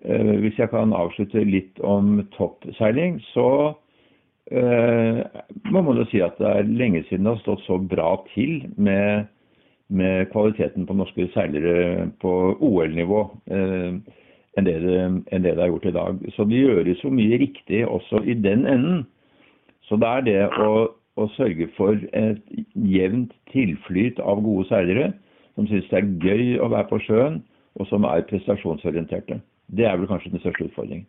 Eh, 0.06 0.36
hvis 0.40 0.56
jeg 0.60 0.72
kan 0.72 0.94
avslutte 0.96 1.42
litt 1.44 1.80
om 1.84 2.22
toppseiling, 2.38 3.20
så 3.34 3.76
må 4.50 5.82
man 5.86 6.00
jo 6.00 6.08
si 6.10 6.24
at 6.26 6.40
det 6.42 6.48
er 6.50 6.70
lenge 6.74 7.04
siden 7.06 7.28
det 7.28 7.36
har 7.36 7.42
stått 7.44 7.60
så 7.68 7.76
bra 7.78 8.16
til 8.32 8.64
med, 8.82 9.28
med 9.94 10.32
kvaliteten 10.32 10.88
på 10.90 10.96
norske 10.98 11.28
seilere 11.36 12.08
på 12.24 12.32
OL-nivå 12.58 13.20
eh, 13.54 14.00
enn, 14.60 14.68
det, 14.68 14.76
enn 15.34 15.46
det 15.46 15.56
det 15.58 15.64
er 15.66 15.72
gjort 15.72 15.88
i 15.90 15.96
dag. 15.96 16.22
Så 16.36 16.46
det 16.50 16.62
gjøres 16.62 17.04
jo 17.04 17.14
mye 17.14 17.40
riktig 17.42 17.82
også 17.88 18.24
i 18.28 18.36
den 18.38 18.68
enden. 18.70 19.06
Så 19.88 19.98
det 19.98 20.10
er 20.10 20.26
det 20.28 20.40
å, 20.62 20.74
å 21.18 21.30
sørge 21.36 21.70
for 21.78 21.98
et 22.14 22.44
jevnt 22.76 23.34
tilflyt 23.54 24.22
av 24.22 24.44
gode 24.46 24.68
seilere 24.70 25.12
som 25.60 25.68
syns 25.68 25.88
det 25.92 26.00
er 26.00 26.12
gøy 26.24 26.60
å 26.64 26.70
være 26.72 26.88
på 26.88 27.02
sjøen, 27.04 27.42
og 27.80 27.88
som 27.90 28.06
er 28.08 28.24
prestasjonsorienterte. 28.30 29.42
Det 29.76 29.86
er 29.86 29.98
vel 30.00 30.08
kanskje 30.08 30.32
den 30.32 30.44
største 30.44 30.70
utfordringen? 30.70 31.08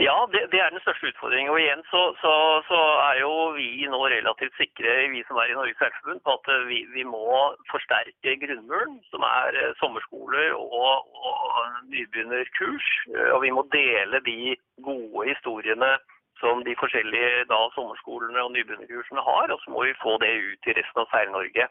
Ja, 0.00 0.28
det, 0.32 0.40
det, 0.52 0.60
er 0.60 0.70
den 0.72 0.80
største 0.80 1.10
utfordringen. 1.10 1.50
Og 1.52 1.58
igjen 1.60 1.82
så, 1.90 2.00
så, 2.22 2.32
så, 2.68 2.78
er 3.08 3.18
jo 3.20 3.32
vi 3.56 3.84
nå 3.92 4.00
relativt 4.08 4.56
sikre, 4.56 4.94
vi 5.12 5.20
som 5.28 5.36
er 5.36 5.52
i 5.52 5.56
Norges 5.58 5.76
Seilforbund, 5.80 6.22
på 6.24 6.36
at 6.38 6.48
eh, 6.54 6.64
vi, 6.70 6.78
vi, 6.94 7.04
må 7.04 7.26
forsterke 7.68 8.36
grunnmuren, 8.40 8.96
som 9.12 9.26
er 9.28 9.58
eh, 9.60 9.74
sommerskoler 9.82 10.56
og, 10.56 11.12
og 11.12 11.68
nybegynnerkurs. 11.92 12.88
Eh, 13.12 13.30
og 13.34 13.42
vi 13.44 13.52
må 13.52 13.66
dele 13.74 14.22
de 14.24 14.56
gode 14.80 15.28
historiene 15.28 15.92
som 16.40 16.64
de 16.66 16.74
forskjellige 16.80 17.44
da, 17.52 17.60
sommerskolene 17.76 18.40
og 18.42 18.54
nybegynnerkursene 18.56 19.28
har, 19.28 19.52
og 19.52 19.60
så 19.62 19.76
må 19.76 19.84
vi 19.86 20.00
få 20.00 20.16
det 20.24 20.32
ut 20.40 20.64
til 20.64 20.78
resten 20.80 21.04
av 21.04 21.12
Seil-Norge. 21.12 21.68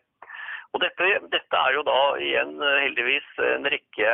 Og 0.71 0.79
dette, 0.79 1.07
dette, 1.33 1.57
er 1.57 1.73
jo 1.75 1.81
da 1.83 2.01
igjen 2.23 2.53
heldigvis 2.61 3.33
en 3.49 3.65
rekke 3.73 4.13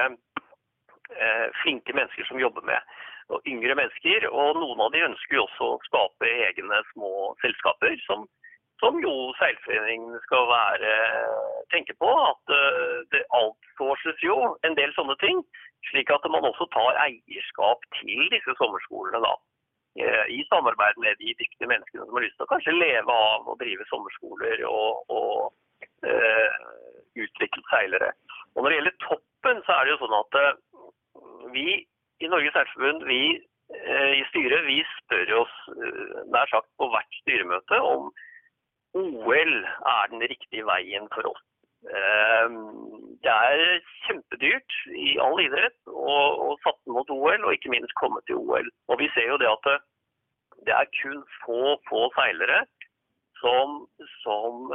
Eh, 1.08 1.48
flinke 1.63 1.93
mennesker 1.96 2.24
som 2.28 2.39
jobber 2.39 2.62
med. 2.62 2.80
Og 3.28 3.48
yngre 3.52 3.76
mennesker, 3.76 4.28
og 4.32 4.56
noen 4.56 4.82
av 4.86 4.94
de 4.94 5.04
ønsker 5.04 5.36
jo 5.36 5.46
også 5.48 5.72
å 5.74 5.80
skape 5.84 6.30
egne 6.48 6.78
små 6.94 7.12
selskaper. 7.44 7.98
som, 8.06 8.24
som 8.80 9.00
jo 9.04 9.13
seilforeningen 9.40 10.16
skal 10.24 10.48
være, 10.48 10.94
tenke 11.74 11.96
på. 12.00 12.08
At 12.08 12.54
uh, 12.54 13.04
det 13.12 13.26
outsources 13.42 14.24
jo 14.24 14.38
en 14.68 14.78
del 14.80 14.94
sånne 14.96 15.18
ting. 15.24 15.44
Slik 15.92 16.12
at 16.13 16.24
man 16.32 16.48
også 16.48 16.70
tar 16.72 17.00
eierskap 17.04 17.84
til 18.00 18.32
disse 18.32 18.56
sommerskolene. 18.62 19.20
da 19.24 19.36
eh, 19.98 20.26
i 20.38 20.40
samarbeid 20.50 20.98
med 21.04 21.20
de 21.22 21.36
dyktige 21.42 21.70
menneskene 21.72 22.06
som 22.06 22.18
har 22.18 22.26
lyst 22.26 22.36
til 22.38 22.46
å 22.48 22.52
kanskje 22.52 22.76
leve 22.76 23.13
av 23.32 23.48
å 23.50 23.56
drive 23.62 23.86
sommerskoler 23.90 24.63
og, 24.70 25.04
og 25.10 25.54
uh, 26.06 26.58
utvikle 27.18 27.63
seilere. 27.72 28.12
Og 28.56 28.63
Når 28.63 28.70
det 28.70 28.80
gjelder 28.80 28.98
toppen, 29.06 29.62
så 29.66 29.78
er 29.78 29.86
det 29.86 29.94
jo 29.94 30.02
sånn 30.04 30.18
at 30.18 30.40
vi 31.56 31.68
i 32.20 32.30
Norges 32.32 32.54
Seilforbund, 32.56 33.04
vi 33.06 33.22
eh, 33.38 34.14
i 34.20 34.24
styret, 34.32 34.66
vi 34.66 34.80
spør 34.96 35.34
oss 35.42 35.58
eh, 35.76 36.24
nær 36.34 36.50
sagt 36.52 36.70
på 36.80 36.90
hvert 36.94 37.20
styremøte 37.22 37.82
om 37.92 38.10
OL 38.98 39.54
er 39.94 40.10
den 40.14 40.24
riktige 40.32 40.66
veien 40.66 41.06
for 41.14 41.30
oss. 41.34 41.44
Eh, 41.86 42.56
det 43.26 43.34
er 43.34 43.84
kjempedyrt 44.08 44.80
i 44.96 45.18
all 45.22 45.38
idrett 45.44 45.78
å 45.92 46.56
satse 46.64 46.96
mot 46.96 47.12
OL, 47.14 47.46
og 47.46 47.54
ikke 47.54 47.74
minst 47.74 47.94
komme 48.02 48.24
til 48.26 48.42
OL. 48.42 48.72
Og 48.90 49.04
Vi 49.04 49.12
ser 49.14 49.30
jo 49.34 49.42
det 49.42 49.52
at 49.52 49.70
det 50.66 50.74
er 50.74 50.90
kun 51.02 51.22
få, 51.44 51.78
få 51.90 52.08
seilere 52.16 52.64
som, 53.38 53.84
som, 54.24 54.72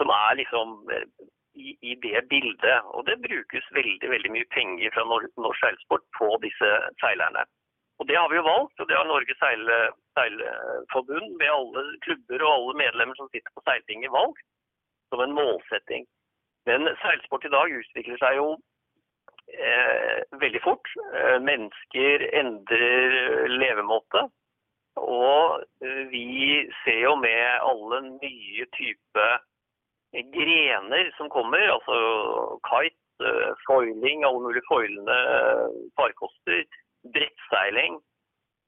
som 0.00 0.10
er 0.10 0.38
liksom 0.40 0.72
i, 1.54 1.76
i, 1.80 1.94
det 2.04 2.22
bildet. 2.30 2.78
Og 2.96 3.06
det 3.08 3.18
brukes 3.26 3.66
veldig 3.78 4.10
veldig 4.14 4.30
mye 4.36 4.48
penger 4.56 4.94
fra 4.94 5.04
norsk 5.08 5.60
seilsport 5.60 6.06
på 6.18 6.30
disse 6.44 6.70
seilerne. 7.02 7.44
Og 8.00 8.08
Det 8.08 8.16
har 8.18 8.28
vi 8.30 8.36
jo 8.40 8.48
valgt, 8.48 8.80
og 8.80 8.88
det 8.88 8.96
har 8.96 9.06
Norges 9.06 9.38
seil, 9.38 9.68
seilforbund 10.18 11.36
med 11.38 11.50
alle 11.54 11.82
klubber 12.02 12.42
og 12.42 12.54
alle 12.54 12.74
medlemmer 12.80 13.14
som 13.14 13.28
sitter 13.30 13.52
på 13.54 13.62
Seiltinget 13.66 14.10
valgt 14.10 14.42
som 15.12 15.20
en 15.20 15.36
målsetting. 15.36 16.06
Men 16.66 16.88
seilsport 17.02 17.44
i 17.46 17.52
dag 17.52 17.74
utvikler 17.78 18.18
seg 18.22 18.38
jo 18.40 18.48
eh, 19.52 20.18
veldig 20.42 20.62
fort. 20.64 20.88
Eh, 21.20 21.38
mennesker 21.50 22.26
endrer 22.40 23.48
levemåte. 23.52 24.26
Og 25.02 25.62
eh, 25.84 26.02
vi 26.12 26.26
ser 26.82 27.00
jo 27.06 27.14
med 27.20 27.44
alle 27.70 28.02
nye 28.08 28.68
typer 28.78 29.40
grener 30.12 31.10
som 31.16 31.28
kommer, 31.32 31.64
altså 31.76 31.96
kite, 32.68 32.96
eh, 33.24 33.52
foiling, 33.66 34.24
alle 34.24 34.40
mulige 34.40 34.68
foilende 34.68 35.18
farkoster, 35.98 36.64
brettseiling, 37.14 38.00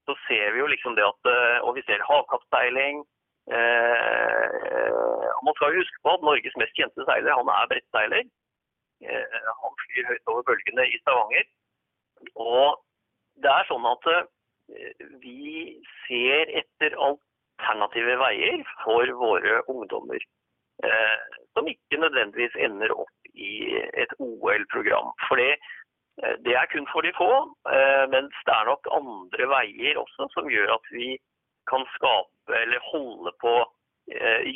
så 0.06 0.14
ser 0.26 0.52
vi 0.52 0.58
jo 0.58 0.66
liksom 0.66 0.96
det 0.96 1.04
at 1.04 1.30
eh, 1.32 1.58
Og 1.66 1.76
vi 1.76 1.82
ser 1.86 2.08
havkappseiling. 2.10 3.04
Eh, 3.56 5.28
man 5.44 5.54
skal 5.56 5.72
jo 5.72 5.80
huske 5.82 5.98
på 6.02 6.14
at 6.14 6.24
Norges 6.28 6.56
mest 6.60 6.76
kjente 6.76 7.06
seiler, 7.08 7.32
han 7.40 7.50
er 7.52 7.70
brettseiler. 7.72 8.24
Eh, 9.04 9.38
han 9.62 9.78
flyr 9.82 10.10
høyt 10.10 10.32
over 10.32 10.42
bølgene 10.48 10.86
i 10.88 11.00
Stavanger. 11.02 11.46
Og 12.34 12.80
det 13.42 13.50
er 13.52 13.68
sånn 13.68 13.88
at 13.88 14.08
eh, 14.12 15.08
vi 15.24 15.80
ser 16.04 16.52
etter 16.60 16.96
alternative 17.08 18.16
veier 18.22 18.64
for 18.84 19.12
våre 19.20 19.60
ungdommer. 19.72 20.20
Eh, 20.82 21.18
som 21.54 21.68
ikke 21.70 22.00
nødvendigvis 22.02 22.56
ender 22.66 22.90
opp 22.98 23.28
i 23.34 23.78
et 24.02 24.12
OL-program. 24.18 25.12
For 25.28 25.38
det, 25.38 25.52
eh, 26.22 26.34
det 26.44 26.54
er 26.58 26.66
kun 26.72 26.88
for 26.92 27.00
de 27.06 27.12
få, 27.14 27.30
eh, 27.70 28.04
mens 28.10 28.34
det 28.46 28.54
er 28.54 28.64
nok 28.70 28.90
andre 28.90 29.44
veier 29.54 30.00
også 30.02 30.28
som 30.34 30.50
gjør 30.50 30.74
at 30.74 30.90
vi 30.90 31.18
kan 31.70 31.86
skape 31.94 32.52
eller 32.62 32.80
holde 32.92 33.32
på 33.40 33.54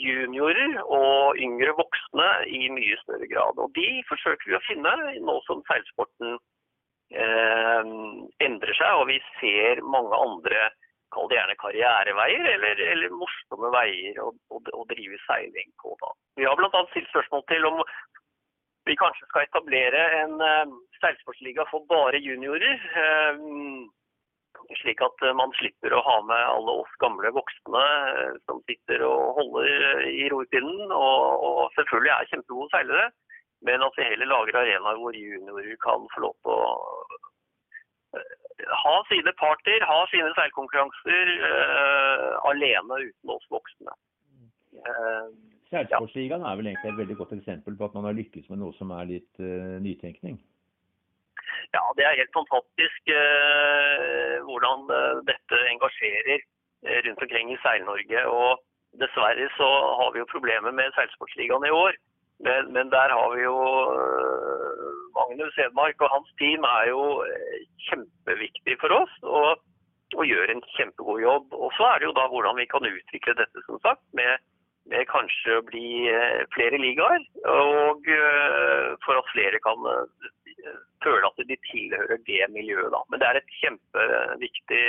juniorer 0.04 0.74
og 0.84 1.38
yngre 1.40 1.72
voksne 1.72 2.26
i 2.52 2.68
mye 2.68 2.96
større 3.00 3.28
grad. 3.32 3.56
Og 3.56 3.72
de 3.72 4.02
forsøker 4.08 4.44
vi 4.44 4.56
å 4.58 4.66
finne 4.66 4.92
nå 5.24 5.36
som 5.46 5.62
seilsporten 5.70 6.36
endrer 8.44 8.74
seg 8.76 8.92
og 9.00 9.06
vi 9.08 9.16
ser 9.40 9.80
mange 9.80 10.12
andre 10.12 10.68
kall 11.14 11.28
det 11.30 11.38
gjerne 11.38 11.56
karriereveier, 11.62 12.46
eller, 12.54 12.80
eller 12.92 13.16
morsomme 13.16 13.72
veier 13.74 14.20
å, 14.22 14.30
å, 14.52 14.60
å, 14.60 14.84
drive 14.90 15.18
seiling 15.24 15.70
på. 15.82 15.94
da. 16.02 16.12
Vi 16.40 16.46
har 16.48 16.58
bl.a. 16.58 16.82
stilt 16.92 17.10
spørsmål 17.12 17.44
til 17.50 17.68
om 17.68 17.82
vi 18.88 18.96
kanskje 18.96 19.28
skal 19.28 19.44
etablere 19.44 20.02
en 20.22 20.34
uh, 20.40 20.74
seilsportsliga 21.02 21.66
for 21.70 21.84
bare 21.90 22.20
juniorer. 22.24 22.84
Uh, 22.96 23.86
slik 24.82 25.00
at 25.04 25.22
man 25.38 25.52
slipper 25.56 25.94
å 25.96 26.02
ha 26.04 26.16
med 26.28 26.42
alle 26.44 26.74
oss 26.82 26.96
gamle 27.02 27.32
voksne 27.36 27.84
uh, 27.84 28.36
som 28.48 28.60
sitter 28.68 29.04
og 29.08 29.36
holder 29.40 30.08
i 30.08 30.28
rorpinnen, 30.32 30.92
og, 30.92 31.46
og 31.48 31.60
selvfølgelig 31.76 32.14
er 32.16 32.30
kjempegode 32.32 32.72
seilere. 32.74 33.08
Men 33.66 33.82
at 33.82 33.96
vi 33.98 34.06
heller 34.06 34.30
lager 34.30 34.60
arenaer 34.60 35.00
hvor 35.02 35.16
juniorer 35.16 35.80
kan 35.82 36.04
få 36.14 36.28
lov 36.28 36.36
til 36.46 36.52
å 36.54 36.58
ha 38.66 38.96
sine 39.08 39.32
parter, 39.38 39.84
ha 39.86 39.98
sine 40.10 40.30
seilkonkurranser 40.36 41.32
uh, 41.42 42.50
alene 42.50 43.00
uten 43.06 43.34
oss 43.34 43.46
voksne. 43.52 43.94
Uh, 44.78 45.30
Seilsportsligaen 45.68 46.44
er 46.48 46.56
vel 46.58 46.70
egentlig 46.70 46.92
et 46.92 47.00
veldig 47.02 47.16
godt 47.18 47.34
eksempel 47.36 47.76
på 47.76 47.88
at 47.88 47.96
man 47.98 48.08
har 48.08 48.16
lykkes 48.16 48.48
med 48.50 48.62
noe 48.62 48.74
som 48.78 48.92
er 48.96 49.10
litt 49.10 49.42
uh, 49.42 49.76
nytenkning? 49.84 50.38
Ja, 51.74 51.82
det 51.98 52.04
er 52.06 52.16
helt 52.16 52.32
fantastisk 52.32 53.10
hvordan 54.46 54.86
dette 55.28 55.58
engasjerer 55.68 56.40
rundt 57.04 57.24
omkring 57.24 57.50
i 57.52 57.58
Seil-Norge. 57.60 58.22
Og 58.32 58.62
dessverre 59.02 59.48
så 59.56 59.68
har 60.00 60.14
vi 60.14 60.22
jo 60.22 60.30
problemer 60.32 60.72
med 60.72 60.94
Seilsportsligaen 60.96 61.66
i 61.68 61.74
år. 61.74 61.98
Men, 62.46 62.72
men 62.72 62.92
der 62.94 63.12
har 63.12 63.34
vi 63.34 63.44
jo 63.44 63.56
Magnus 65.16 65.56
Hedmark 65.58 66.02
og 66.04 66.12
hans 66.12 66.30
team 66.40 66.66
er 66.66 66.90
jo 66.90 67.02
eh, 67.24 67.64
kjempeviktig 67.88 68.78
for 68.82 68.94
oss. 69.02 69.16
og, 69.22 69.64
og 70.16 70.24
gjør 70.24 70.48
en 70.52 70.62
kjempegod 70.76 71.20
jobb. 71.20 71.52
Og 71.52 71.72
så 71.76 71.88
er 71.90 72.00
det 72.00 72.08
jo 72.08 72.16
da 72.16 72.28
hvordan 72.32 72.56
vi 72.56 72.64
kan 72.70 72.86
utvikle 72.88 73.34
dette, 73.36 73.64
som 73.66 73.80
sagt, 73.84 74.00
med, 74.16 74.40
med 74.88 75.04
kanskje 75.10 75.58
å 75.58 75.66
bli 75.68 76.08
eh, 76.08 76.44
flere 76.54 76.80
ligaer. 76.80 77.26
Og 77.52 78.08
uh, 78.08 78.96
for 79.04 79.20
at 79.20 79.32
flere 79.34 79.60
kan 79.64 79.84
føle 81.04 81.28
at 81.28 81.44
de 81.50 81.58
tilhører 81.68 82.24
det 82.26 82.40
miljøet. 82.54 82.88
da. 82.94 83.02
Men 83.10 83.20
det 83.20 83.28
er 83.28 83.40
et 83.40 83.52
kjempeviktig 83.60 84.84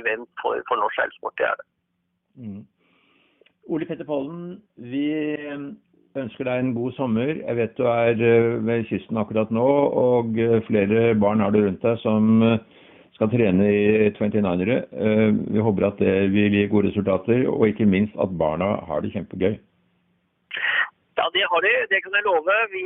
event 0.00 0.28
for, 0.42 0.58
for 0.68 0.82
norsk 0.82 0.98
seilsport. 0.98 1.38
Det 1.38 1.46
er 1.46 1.62
det. 1.62 1.68
Mm. 2.42 2.60
Ole 3.70 3.86
Petter 3.86 4.04
Pollen, 4.04 4.58
vi 4.76 5.06
ønsker 6.18 6.48
deg 6.48 6.60
en 6.60 6.74
god 6.74 6.92
sommer. 6.96 7.30
Jeg 7.38 7.56
vet 7.58 7.78
du 7.78 7.86
er 7.86 8.18
eh, 8.18 8.58
ved 8.66 8.84
kysten 8.90 9.20
akkurat 9.20 9.50
nå, 9.54 9.68
og 10.02 10.38
eh, 10.38 10.58
flere 10.66 11.14
barn 11.14 11.42
har 11.44 11.54
du 11.54 11.62
rundt 11.62 11.82
deg 11.84 11.98
som 12.02 12.42
eh, 12.46 12.58
skal 13.14 13.30
trene 13.30 13.66
i 13.68 14.10
29-ere. 14.16 14.76
Vi 15.52 15.60
håper 15.60 15.90
at 15.90 15.98
det 16.00 16.30
vil 16.32 16.54
gi 16.56 16.68
gode 16.72 16.88
resultater, 16.88 17.44
og 17.52 17.66
ikke 17.68 17.86
minst 17.86 18.14
at 18.16 18.32
barna 18.40 18.78
har 18.88 19.02
det 19.04 19.12
kjempegøy. 19.12 19.58
Ja, 21.20 21.26
det 21.34 21.42
har 21.52 21.60
de. 21.60 21.72
Det 21.90 21.98
kan 22.00 22.16
jeg 22.16 22.24
love. 22.24 22.54
Vi, 22.72 22.84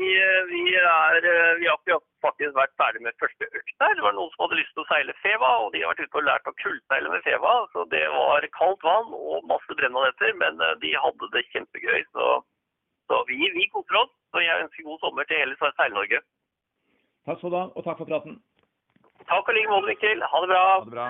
vi, 0.51 0.63
er, 0.75 1.29
vi 1.61 1.69
har 1.71 2.01
faktisk 2.27 2.57
vært 2.59 2.75
ferdig 2.83 3.05
med 3.05 3.15
første 3.23 3.47
økt 3.47 3.77
der. 3.79 3.95
Det 3.95 4.03
var 4.03 4.17
noen 4.17 4.33
som 4.33 4.43
hadde 4.43 4.59
lyst 4.59 4.75
til 4.75 4.83
å 4.83 4.89
seile 4.89 5.15
Feva, 5.23 5.53
og 5.63 5.71
de 5.71 5.85
har 5.85 5.93
vært 5.93 6.03
ute 6.03 6.19
og 6.19 6.27
lært 6.27 6.51
å 6.51 6.57
kullseile 6.65 7.13
med 7.15 7.23
Feva. 7.23 7.53
Så 7.71 7.87
det 7.95 8.03
var 8.17 8.49
kaldt 8.59 8.83
vann 8.83 9.15
og 9.15 9.47
masse 9.47 9.79
brennanetter, 9.79 10.35
men 10.43 10.59
de 10.83 10.97
hadde 10.99 11.31
det 11.37 11.47
kjempegøy. 11.55 12.03
Så 12.11 12.33
så 13.11 13.21
vi, 13.29 13.39
vi 13.57 13.69
koser 13.75 14.01
oss. 14.03 14.13
Og 14.35 14.43
jeg 14.43 14.63
ønsker 14.65 14.89
god 14.89 14.99
sommer 14.99 15.27
til 15.29 15.39
hele 15.39 15.55
Seil-Norge. 15.61 16.19
Takk 17.27 17.39
skal 17.39 17.53
du 17.53 17.57
ha, 17.57 17.67
og 17.71 17.85
takk 17.87 18.01
for 18.01 18.11
praten. 18.11 18.41
Takk 19.31 19.49
og 19.49 19.55
like 19.57 19.71
måte, 19.71 19.89
Mikkel. 19.93 20.25
Ha 20.31 20.41
det 20.43 20.51
bra. 20.51 20.63
Ha 20.73 20.81
det 20.89 20.97
bra. 20.97 21.07